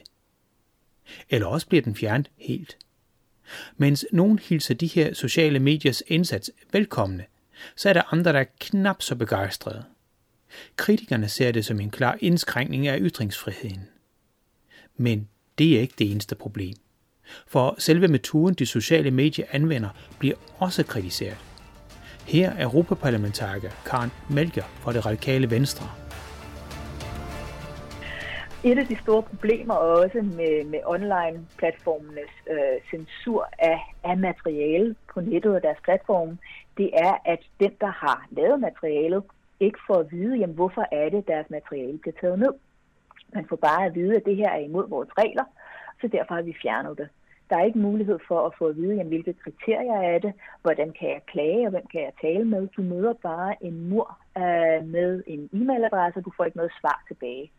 Eller 1.30 1.48
også 1.48 1.68
bliver 1.68 1.82
den 1.82 1.96
fjernet 1.96 2.30
helt. 2.38 2.78
Mens 3.78 4.06
nogen 4.12 4.40
hilser 4.40 4.74
de 4.74 4.88
her 4.88 5.14
sociale 5.14 5.60
mediers 5.60 6.04
indsats 6.08 6.52
velkomne, 6.72 7.26
så 7.76 7.90
er 7.90 7.94
der 7.94 8.14
andre, 8.14 8.34
der 8.34 8.40
er 8.40 8.46
knap 8.60 9.02
så 9.02 9.16
begejstrede. 9.16 9.84
Kritikerne 10.76 11.28
ser 11.28 11.52
det 11.52 11.66
som 11.66 11.80
en 11.80 11.90
klar 11.90 12.18
indskrænkning 12.22 12.88
af 12.88 12.98
ytringsfriheden. 13.02 13.88
Men 14.98 15.30
det 15.58 15.78
er 15.78 15.82
ikke 15.82 15.96
det 16.00 16.12
eneste 16.12 16.36
problem. 16.36 16.74
For 17.48 17.76
selve 17.78 18.08
metoden, 18.08 18.56
de 18.56 18.66
sociale 18.66 19.12
medier 19.12 19.46
anvender, 19.52 19.90
bliver 20.20 20.36
også 20.58 20.84
kritiseret. 20.84 21.38
Her 22.28 22.52
er 22.52 22.64
Europaparlamentariker 22.64 23.70
Karen 23.86 24.12
Melger 24.30 24.64
fra 24.64 24.94
det 24.94 25.06
radikale 25.06 25.52
Venstre. 25.52 25.90
Et 28.64 28.78
af 28.78 28.88
de 28.88 28.98
store 29.02 29.24
problemer 29.24 29.74
også 29.74 30.22
med, 30.22 30.64
med 30.64 30.80
online-platformenes 30.86 32.34
øh, 32.52 32.82
censur 32.90 33.50
af, 33.60 33.80
af 34.04 34.18
materiale 34.18 34.96
på 35.14 35.22
nettet 35.22 35.56
og 35.56 35.62
deres 35.62 35.78
platform, 35.84 36.40
det 36.78 36.90
er, 36.94 37.14
at 37.26 37.40
den, 37.60 37.72
der 37.82 37.92
har 37.92 38.28
lavet 38.32 38.60
materialet, 38.60 39.24
ikke 39.60 39.80
får 39.88 40.00
at 40.00 40.12
vide, 40.12 40.38
jamen, 40.38 40.56
hvorfor 40.56 40.86
er 40.92 41.10
det, 41.10 41.28
deres 41.28 41.50
materiale 41.50 41.98
bliver 41.98 42.16
taget 42.22 42.40
ned. 42.40 42.54
Man 43.34 43.46
får 43.50 43.56
bare 43.56 43.86
at 43.86 43.96
vide, 43.96 44.16
at 44.16 44.26
det 44.26 44.36
her 44.36 44.50
er 44.50 44.60
imod 44.60 44.90
vores 44.90 45.10
regler, 45.18 45.44
så 46.02 46.08
derfor 46.08 46.34
har 46.36 46.42
vi 46.42 46.56
fjernet 46.62 46.98
det. 46.98 47.10
Der 47.50 47.58
er 47.58 47.64
ikke 47.64 47.80
mulighed 47.80 48.20
for 48.28 48.40
at 48.46 48.54
få 48.58 48.66
at 48.66 48.76
vide, 48.76 48.96
jamen, 48.96 49.08
hvilke 49.08 49.34
kriterier 49.34 50.00
er 50.14 50.20
det, 50.20 50.34
hvordan 50.62 50.94
kan 51.00 51.10
jeg 51.10 51.22
klage, 51.28 51.68
og 51.68 51.72
hvem 51.72 51.88
kan 51.92 52.02
jeg 52.02 52.12
tale 52.22 52.46
med. 52.46 52.68
Du 52.68 52.82
møder 52.82 53.14
bare 53.14 53.64
en 53.64 53.90
mur 53.90 54.18
øh, 54.38 54.88
med 54.88 55.24
en 55.28 55.50
e-mailadresse, 55.54 56.18
og 56.20 56.26
du 56.26 56.32
får 56.38 56.46
ikke 56.46 56.58
noget 56.58 56.72
svar 56.82 57.04
tilbage. 57.08 57.52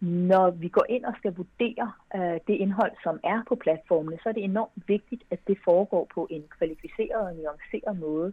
Når 0.00 0.50
vi 0.50 0.68
går 0.68 0.86
ind 0.88 1.04
og 1.04 1.14
skal 1.18 1.34
vurdere 1.34 1.92
øh, 2.14 2.40
det 2.46 2.54
indhold, 2.54 2.92
som 3.02 3.20
er 3.24 3.42
på 3.48 3.54
platformene, 3.54 4.18
så 4.22 4.28
er 4.28 4.32
det 4.32 4.44
enormt 4.44 4.88
vigtigt, 4.88 5.22
at 5.30 5.38
det 5.46 5.58
foregår 5.64 6.08
på 6.14 6.26
en 6.30 6.44
kvalificeret 6.58 7.22
og 7.28 7.34
nuanceret 7.34 7.98
måde. 7.98 8.32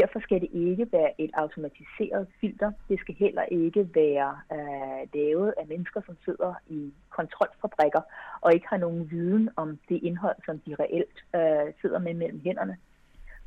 Derfor 0.00 0.20
skal 0.20 0.40
det 0.40 0.48
ikke 0.52 0.88
være 0.92 1.20
et 1.20 1.30
automatiseret 1.34 2.26
filter. 2.40 2.72
Det 2.88 3.00
skal 3.00 3.14
heller 3.14 3.42
ikke 3.42 3.88
være 3.94 4.38
øh, 4.52 5.08
lavet 5.14 5.54
af 5.58 5.66
mennesker, 5.66 6.00
som 6.06 6.16
sidder 6.24 6.54
i 6.68 6.92
kontrolfabrikker 7.10 8.00
og 8.40 8.54
ikke 8.54 8.68
har 8.68 8.76
nogen 8.76 9.10
viden 9.10 9.50
om 9.56 9.78
det 9.88 10.00
indhold, 10.02 10.36
som 10.44 10.58
de 10.58 10.74
reelt 10.80 11.18
øh, 11.34 11.72
sidder 11.80 11.98
med 11.98 12.14
mellem 12.14 12.40
hænderne. 12.44 12.76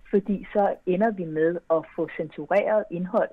Fordi 0.09 0.47
så 0.53 0.75
ender 0.85 1.11
vi 1.11 1.25
med 1.25 1.57
at 1.69 1.81
få 1.95 2.09
censureret 2.17 2.83
indhold, 2.91 3.29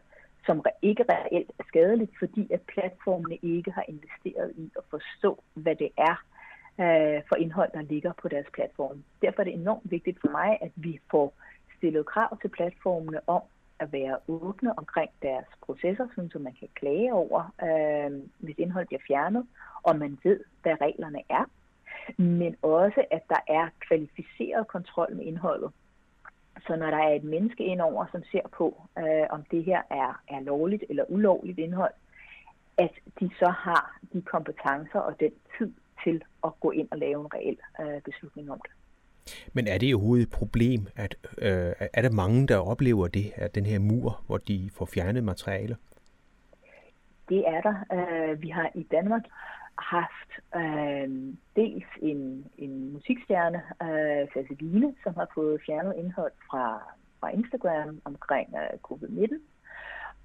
som 0.48 0.64
ikke 0.82 1.04
reelt 1.08 1.50
er 1.58 1.64
skadeligt, 1.68 2.12
fordi 2.18 2.52
at 2.52 2.62
platformene 2.74 3.36
ikke 3.42 3.70
har 3.70 3.84
investeret 3.88 4.52
i 4.56 4.70
at 4.76 4.84
forstå, 4.90 5.42
hvad 5.54 5.76
det 5.76 5.90
er 5.98 6.16
øh, 6.84 7.22
for 7.28 7.36
indhold, 7.36 7.70
der 7.74 7.82
ligger 7.82 8.12
på 8.22 8.28
deres 8.28 8.46
platform. 8.54 9.04
Derfor 9.22 9.40
er 9.40 9.44
det 9.44 9.54
enormt 9.54 9.90
vigtigt 9.90 10.18
for 10.20 10.30
mig, 10.30 10.58
at 10.60 10.72
vi 10.76 11.00
får 11.10 11.34
stillet 11.76 12.06
krav 12.06 12.38
til 12.40 12.48
platformene 12.48 13.20
om 13.26 13.42
at 13.78 13.92
være 13.92 14.16
åbne 14.28 14.78
omkring 14.78 15.10
deres 15.22 15.46
processer, 15.66 16.06
så 16.32 16.38
man 16.38 16.56
kan 16.60 16.68
klage 16.74 17.12
over, 17.12 17.40
øh, 17.68 18.10
hvis 18.38 18.58
indhold 18.58 18.86
bliver 18.86 19.04
fjernet, 19.08 19.46
og 19.82 19.98
man 19.98 20.18
ved, 20.24 20.40
hvad 20.62 20.76
reglerne 20.80 21.22
er. 21.28 21.44
Men 22.16 22.56
også, 22.62 23.04
at 23.10 23.22
der 23.28 23.42
er 23.48 23.68
kvalificeret 23.86 24.68
kontrol 24.68 25.14
med 25.16 25.24
indholdet. 25.24 25.70
Så 26.66 26.76
når 26.76 26.90
der 26.90 26.96
er 26.96 27.14
et 27.14 27.24
menneske 27.24 27.64
indover, 27.64 28.06
som 28.12 28.22
ser 28.32 28.48
på, 28.52 28.82
øh, 28.98 29.26
om 29.30 29.44
det 29.50 29.64
her 29.64 29.82
er, 29.90 30.22
er 30.28 30.40
lovligt 30.40 30.84
eller 30.90 31.04
ulovligt 31.08 31.58
indhold, 31.58 31.94
at 32.78 32.90
de 33.20 33.30
så 33.38 33.50
har 33.50 33.98
de 34.12 34.22
kompetencer 34.22 34.98
og 34.98 35.20
den 35.20 35.32
tid 35.58 35.72
til 36.04 36.22
at 36.44 36.50
gå 36.60 36.70
ind 36.70 36.88
og 36.90 36.98
lave 36.98 37.20
en 37.20 37.34
reel 37.34 37.58
øh, 37.80 38.02
beslutning 38.02 38.50
om 38.50 38.60
det. 38.64 38.72
Men 39.52 39.66
er 39.66 39.78
det 39.78 39.94
overhovedet 39.94 40.22
et 40.22 40.30
problem, 40.30 40.86
at 40.96 41.16
øh, 41.38 41.72
er 41.92 42.02
der 42.02 42.10
mange, 42.10 42.46
der 42.46 42.56
oplever 42.56 43.08
det, 43.08 43.32
at 43.34 43.54
den 43.54 43.66
her 43.66 43.78
mur, 43.78 44.20
hvor 44.26 44.38
de 44.38 44.70
får 44.72 44.84
fjernet 44.84 45.24
materialer? 45.24 45.76
Det 47.28 47.44
er 47.46 47.60
der. 47.60 47.74
Øh, 47.92 48.42
vi 48.42 48.48
har 48.48 48.70
i 48.74 48.82
Danmark 48.82 49.22
haft 49.78 50.30
øh, 50.56 51.34
dels 51.56 51.86
en, 52.02 52.46
en 52.58 52.92
musikstjerne, 52.92 53.62
øh, 53.82 54.28
Faseline, 54.34 54.94
som 55.02 55.14
har 55.14 55.28
fået 55.34 55.60
fjernet 55.66 55.94
indhold 55.96 56.32
fra, 56.50 56.82
fra 57.20 57.28
Instagram 57.28 58.00
omkring 58.04 58.54
øh, 58.54 58.78
covid-19, 58.88 59.34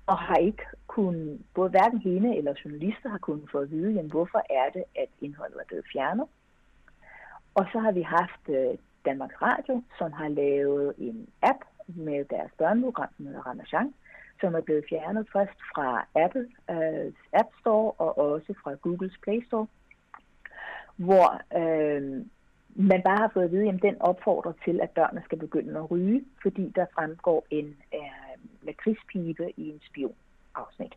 og 0.08 0.18
har 0.18 0.36
ikke 0.36 0.64
kun, 0.88 1.46
både 1.54 1.70
hverken 1.70 2.00
hende 2.00 2.38
eller 2.38 2.54
journalister 2.66 3.10
har 3.10 3.18
kunnet 3.18 3.52
få 3.52 3.58
at 3.60 3.72
vide, 3.72 3.92
jamen, 3.92 4.12
hvorfor 4.12 4.42
er 4.50 4.70
det, 4.74 4.84
at 4.96 5.10
indholdet 5.22 5.58
er 5.60 5.66
blevet 5.68 5.86
fjernet. 5.94 6.28
Og 7.56 7.66
så 7.72 7.80
har 7.80 7.92
vi 7.92 8.02
haft 8.02 8.50
øh, 8.50 8.78
Danmarks 9.06 9.42
Radio, 9.42 9.84
som 9.98 10.12
har 10.12 10.28
lavet 10.28 10.94
en 10.98 11.28
app 11.42 11.62
med 11.88 12.26
deres 12.26 12.52
børneprogram, 12.58 13.10
som 13.18 13.26
hedder 13.26 13.48
Ramachan, 13.48 13.94
som 14.44 14.56
er 14.56 14.62
blevet 14.62 14.86
fjernet 14.90 15.28
først 15.34 15.60
fra 15.72 16.06
Apple 16.16 16.48
øh, 16.70 17.14
App 17.34 17.50
Store 17.60 17.92
og 17.92 18.18
også 18.18 18.54
fra 18.64 18.74
Googles 18.74 19.18
Play 19.24 19.46
Store, 19.48 19.68
hvor 20.96 21.28
øh, 21.60 22.26
man 22.76 23.02
bare 23.04 23.18
har 23.18 23.32
fået 23.34 23.44
at 23.44 23.52
vide, 23.52 23.70
at 23.70 23.82
den 23.82 24.02
opfordrer 24.02 24.54
til, 24.66 24.82
at 24.82 24.90
børnene 24.90 25.22
skal 25.26 25.38
begynde 25.38 25.80
at 25.80 25.92
ryge, 25.92 26.26
fordi 26.42 26.72
der 26.76 26.86
fremgår 26.96 27.46
en 27.50 27.78
øh, 27.94 28.36
lakridspibe 28.62 29.46
i 29.58 29.70
en 29.70 29.82
spionafsnit. 29.90 30.94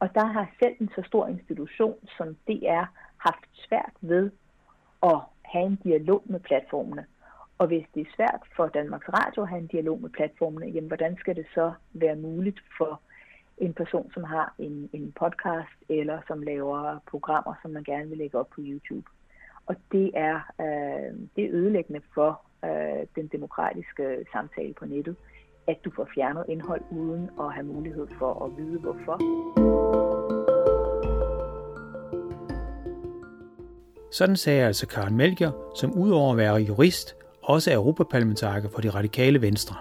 Og 0.00 0.14
der 0.14 0.26
har 0.26 0.46
selv 0.62 0.76
en 0.80 0.90
så 0.96 1.02
stor 1.06 1.26
institution 1.26 1.94
som 2.16 2.36
DR 2.48 2.84
haft 3.16 3.44
svært 3.68 3.94
ved 4.00 4.30
at 5.02 5.18
have 5.42 5.66
en 5.66 5.78
dialog 5.84 6.22
med 6.24 6.40
platformene. 6.40 7.06
Og 7.58 7.66
hvis 7.66 7.86
det 7.94 8.00
er 8.00 8.14
svært 8.16 8.42
for 8.56 8.66
Danmarks 8.66 9.08
Radio 9.08 9.42
at 9.42 9.48
have 9.48 9.60
en 9.60 9.66
dialog 9.66 10.00
med 10.00 10.10
platformene, 10.10 10.66
jamen 10.66 10.88
hvordan 10.88 11.16
skal 11.16 11.36
det 11.36 11.46
så 11.54 11.72
være 11.92 12.16
muligt 12.16 12.60
for 12.78 13.00
en 13.58 13.74
person, 13.74 14.10
som 14.14 14.24
har 14.24 14.54
en, 14.58 14.90
en 14.92 15.12
podcast 15.20 15.78
eller 15.88 16.18
som 16.26 16.42
laver 16.42 16.98
programmer, 17.10 17.54
som 17.62 17.70
man 17.70 17.84
gerne 17.84 18.08
vil 18.08 18.18
lægge 18.18 18.38
op 18.38 18.48
på 18.48 18.60
YouTube. 18.60 19.06
Og 19.66 19.76
det 19.92 20.10
er, 20.14 20.36
øh, 20.60 21.18
det 21.36 21.44
er 21.44 21.50
ødelæggende 21.52 22.00
for 22.14 22.40
øh, 22.64 23.06
den 23.16 23.26
demokratiske 23.26 24.26
samtale 24.32 24.74
på 24.74 24.84
nettet, 24.84 25.16
at 25.66 25.76
du 25.84 25.90
får 25.96 26.08
fjernet 26.14 26.44
indhold 26.48 26.82
uden 26.90 27.30
at 27.40 27.52
have 27.52 27.66
mulighed 27.66 28.06
for 28.18 28.44
at 28.44 28.56
vide 28.56 28.78
hvorfor. 28.78 29.16
Sådan 34.12 34.36
sagde 34.36 34.66
altså 34.66 34.88
Karen 34.88 35.16
Melger, 35.16 35.72
som 35.74 35.92
udover 35.98 36.32
at 36.32 36.38
være 36.38 36.54
jurist, 36.54 37.16
også 37.46 37.70
er 37.70 37.74
europaparlamentariker 37.74 38.68
for 38.68 38.80
de 38.80 38.90
radikale 38.90 39.42
venstre. 39.42 39.76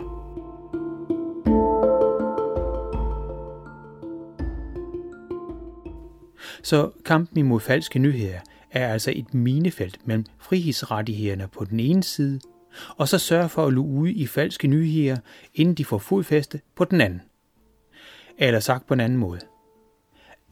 Så 6.64 6.92
kampen 7.06 7.38
imod 7.38 7.60
falske 7.60 8.00
nyheder 8.00 8.40
er 8.72 8.88
altså 8.94 9.14
et 9.16 9.34
minefelt 9.34 10.08
mellem 10.08 10.26
frihedsrettighederne 10.40 11.48
på 11.48 11.66
den 11.66 11.80
ene 11.80 12.04
side, 12.04 12.40
og 12.98 13.08
så 13.08 13.18
sørge 13.18 13.50
for 13.50 13.66
at 13.66 13.74
luge 13.74 14.02
ud 14.02 14.10
i 14.10 14.28
falske 14.28 14.68
nyheder, 14.68 15.18
inden 15.54 15.76
de 15.76 15.86
får 15.86 15.98
fodfæste 15.98 16.62
på 16.76 16.86
den 16.86 17.02
anden. 17.02 17.22
Eller 18.38 18.60
sagt 18.60 18.88
på 18.88 18.94
en 18.94 19.00
anden 19.00 19.20
måde. 19.20 19.40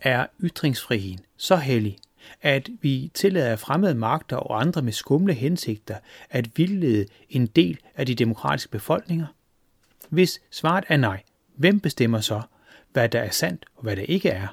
Er 0.02 0.26
ytringsfriheden 0.44 1.20
så 1.38 1.56
hellig, 1.56 1.98
at 2.42 2.70
vi 2.82 3.12
tillader 3.14 3.56
fremmede 3.56 3.96
magter 3.96 4.38
og 4.38 4.62
andre 4.62 4.82
med 4.82 4.94
skumle 4.94 5.34
hensigter 5.34 5.98
at 6.30 6.58
vildlede 6.58 7.06
en 7.30 7.48
del 7.48 7.80
af 7.96 8.06
de 8.06 8.16
demokratiske 8.16 8.72
befolkninger? 8.72 9.28
Hvis 10.10 10.42
svaret 10.52 10.84
er 10.88 10.98
nej, 10.98 11.24
hvem 11.56 11.80
bestemmer 11.80 12.20
så, 12.20 12.42
hvad 12.92 13.10
der 13.10 13.20
er 13.20 13.30
sandt 13.30 13.66
og 13.76 13.84
hvad 13.84 13.96
der 13.96 14.02
ikke 14.02 14.30
er? 14.30 14.48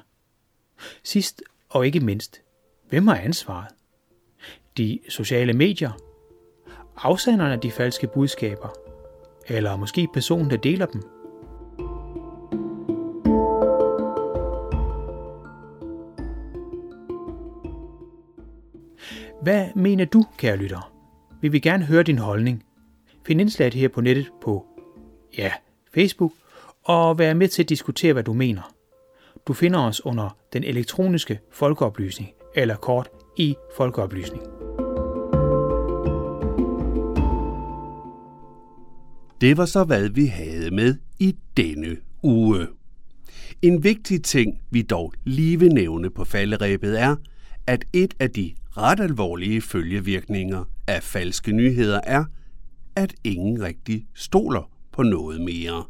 Sidst 1.03 1.43
og 1.69 1.85
ikke 1.85 1.99
mindst, 1.99 2.41
hvem 2.89 3.07
har 3.07 3.15
ansvaret? 3.15 3.67
De 4.77 4.99
sociale 5.09 5.53
medier? 5.53 5.91
Afsenderne 6.97 7.53
af 7.53 7.59
de 7.59 7.71
falske 7.71 8.07
budskaber? 8.07 8.69
Eller 9.47 9.75
måske 9.75 10.07
personen, 10.13 10.49
der 10.49 10.57
deler 10.57 10.85
dem? 10.85 11.20
Hvad 19.41 19.67
mener 19.75 20.05
du, 20.05 20.25
kære 20.37 20.57
lytter? 20.57 20.93
Vi 21.41 21.47
vil 21.47 21.61
gerne 21.61 21.85
høre 21.85 22.03
din 22.03 22.17
holdning. 22.17 22.63
Find 23.27 23.41
indslaget 23.41 23.73
her 23.73 23.87
på 23.87 24.01
nettet 24.01 24.31
på, 24.41 24.65
ja, 25.37 25.51
Facebook, 25.93 26.31
og 26.83 27.19
vær 27.19 27.33
med 27.33 27.47
til 27.47 27.63
at 27.63 27.69
diskutere, 27.69 28.13
hvad 28.13 28.23
du 28.23 28.33
mener. 28.33 28.73
Du 29.47 29.53
finder 29.53 29.79
os 29.79 30.05
under 30.05 30.37
den 30.53 30.63
elektroniske 30.63 31.39
folkeoplysning, 31.51 32.29
eller 32.55 32.75
kort 32.75 33.09
i 33.37 33.55
folkeoplysning. 33.77 34.43
Det 39.41 39.57
var 39.57 39.65
så, 39.65 39.83
hvad 39.83 40.09
vi 40.09 40.25
havde 40.25 40.71
med 40.75 40.95
i 41.19 41.35
denne 41.57 41.97
uge. 42.23 42.67
En 43.61 43.83
vigtig 43.83 44.23
ting, 44.23 44.61
vi 44.69 44.81
dog 44.81 45.13
lige 45.23 45.59
vil 45.59 45.73
nævne 45.73 46.09
på 46.09 46.25
falderæbet 46.25 47.01
er, 47.01 47.15
at 47.67 47.85
et 47.93 48.13
af 48.19 48.29
de 48.29 48.53
ret 48.77 48.99
alvorlige 48.99 49.61
følgevirkninger 49.61 50.63
af 50.87 51.03
falske 51.03 51.51
nyheder 51.51 51.99
er, 52.03 52.25
at 52.95 53.13
ingen 53.23 53.63
rigtig 53.63 54.05
stoler 54.13 54.71
på 54.91 55.03
noget 55.03 55.41
mere. 55.41 55.83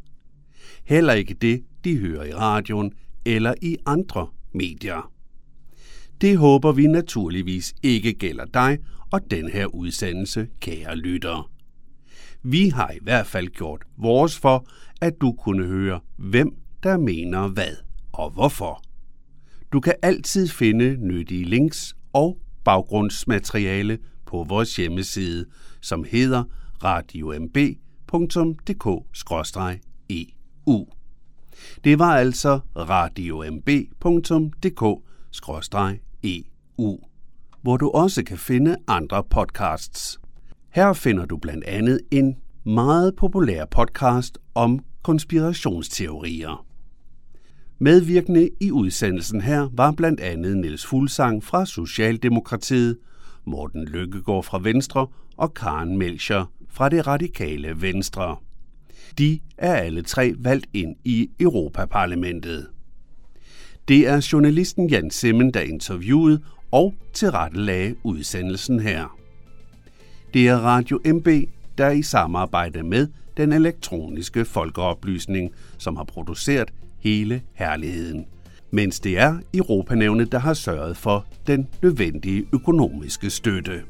Heller 0.84 1.12
ikke 1.12 1.34
det, 1.34 1.64
de 1.84 1.98
hører 1.98 2.24
i 2.24 2.34
radioen 2.34 2.92
eller 3.24 3.54
i 3.62 3.76
andre 3.86 4.26
medier. 4.54 5.12
Det 6.20 6.38
håber 6.38 6.72
vi 6.72 6.86
naturligvis 6.86 7.74
ikke 7.82 8.12
gælder 8.12 8.44
dig 8.44 8.78
og 9.12 9.20
den 9.30 9.48
her 9.48 9.66
udsendelse, 9.66 10.48
kære 10.60 10.96
lytter. 10.96 11.50
Vi 12.42 12.68
har 12.68 12.90
i 12.90 12.98
hvert 13.02 13.26
fald 13.26 13.48
gjort 13.48 13.82
vores 13.96 14.38
for, 14.38 14.66
at 15.00 15.12
du 15.20 15.32
kunne 15.32 15.66
høre, 15.66 16.00
hvem 16.16 16.56
der 16.82 16.98
mener 16.98 17.48
hvad 17.48 17.76
og 18.12 18.30
hvorfor. 18.30 18.82
Du 19.72 19.80
kan 19.80 19.94
altid 20.02 20.48
finde 20.48 20.96
nyttige 20.96 21.44
links 21.44 21.96
og 22.12 22.38
baggrundsmateriale 22.64 23.98
på 24.26 24.44
vores 24.48 24.76
hjemmeside, 24.76 25.44
som 25.80 26.04
hedder 26.10 26.44
radiomb.dk-eu. 26.84 29.04
E 30.08 30.24
Det 31.84 31.98
var 31.98 32.16
altså 32.16 32.60
radiomb.dk-eu. 32.76 35.02
E 36.22 36.42
EU, 36.78 36.98
hvor 37.62 37.76
du 37.76 37.90
også 37.90 38.24
kan 38.24 38.38
finde 38.38 38.76
andre 38.88 39.24
podcasts. 39.24 40.20
Her 40.70 40.92
finder 40.92 41.26
du 41.26 41.36
blandt 41.36 41.64
andet 41.64 42.00
en 42.10 42.36
meget 42.64 43.16
populær 43.16 43.64
podcast 43.64 44.38
om 44.54 44.84
konspirationsteorier. 45.02 46.66
Medvirkende 47.82 48.50
i 48.60 48.70
udsendelsen 48.70 49.40
her 49.40 49.68
var 49.72 49.92
blandt 49.92 50.20
andet 50.20 50.56
Niels 50.56 50.86
Fuglsang 50.86 51.44
fra 51.44 51.66
Socialdemokratiet, 51.66 52.98
Morten 53.44 53.84
Lykkegaard 53.84 54.44
fra 54.44 54.58
Venstre 54.62 55.06
og 55.36 55.54
Karen 55.54 55.98
Melcher 55.98 56.52
fra 56.70 56.88
det 56.88 57.06
radikale 57.06 57.82
Venstre. 57.82 58.36
De 59.18 59.40
er 59.58 59.74
alle 59.74 60.02
tre 60.02 60.34
valgt 60.38 60.66
ind 60.72 60.96
i 61.04 61.30
Europaparlamentet. 61.40 62.66
Det 63.88 64.08
er 64.08 64.28
journalisten 64.32 64.88
Jan 64.88 65.10
Simmen, 65.10 65.54
der 65.54 65.60
interviewede 65.60 66.42
og 66.70 66.94
tilrettelagde 67.12 67.94
udsendelsen 68.02 68.80
her. 68.80 69.18
Det 70.34 70.48
er 70.48 70.56
Radio 70.56 71.00
MB, 71.04 71.28
der 71.78 71.90
i 71.90 72.02
samarbejde 72.02 72.82
med 72.82 73.08
den 73.36 73.52
elektroniske 73.52 74.44
folkeoplysning, 74.44 75.50
som 75.78 75.96
har 75.96 76.04
produceret 76.04 76.72
hele 77.02 77.42
herligheden. 77.54 78.26
Mens 78.70 79.00
det 79.00 79.18
er 79.18 79.38
Europanævnet, 79.54 80.32
der 80.32 80.38
har 80.38 80.54
sørget 80.54 80.96
for 80.96 81.26
den 81.46 81.68
nødvendige 81.82 82.44
økonomiske 82.52 83.30
støtte. 83.30 83.82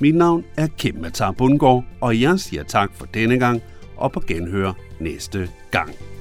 Mit 0.00 0.14
navn 0.14 0.44
er 0.56 0.66
Kim 0.66 0.94
Matar 0.94 1.32
Bundgaard, 1.32 1.84
og 2.00 2.20
jeg 2.20 2.40
siger 2.40 2.62
tak 2.62 2.90
for 2.94 3.06
denne 3.06 3.38
gang 3.38 3.62
og 3.96 4.12
på 4.12 4.20
genhør 4.20 4.72
næste 5.00 5.50
gang. 5.70 6.11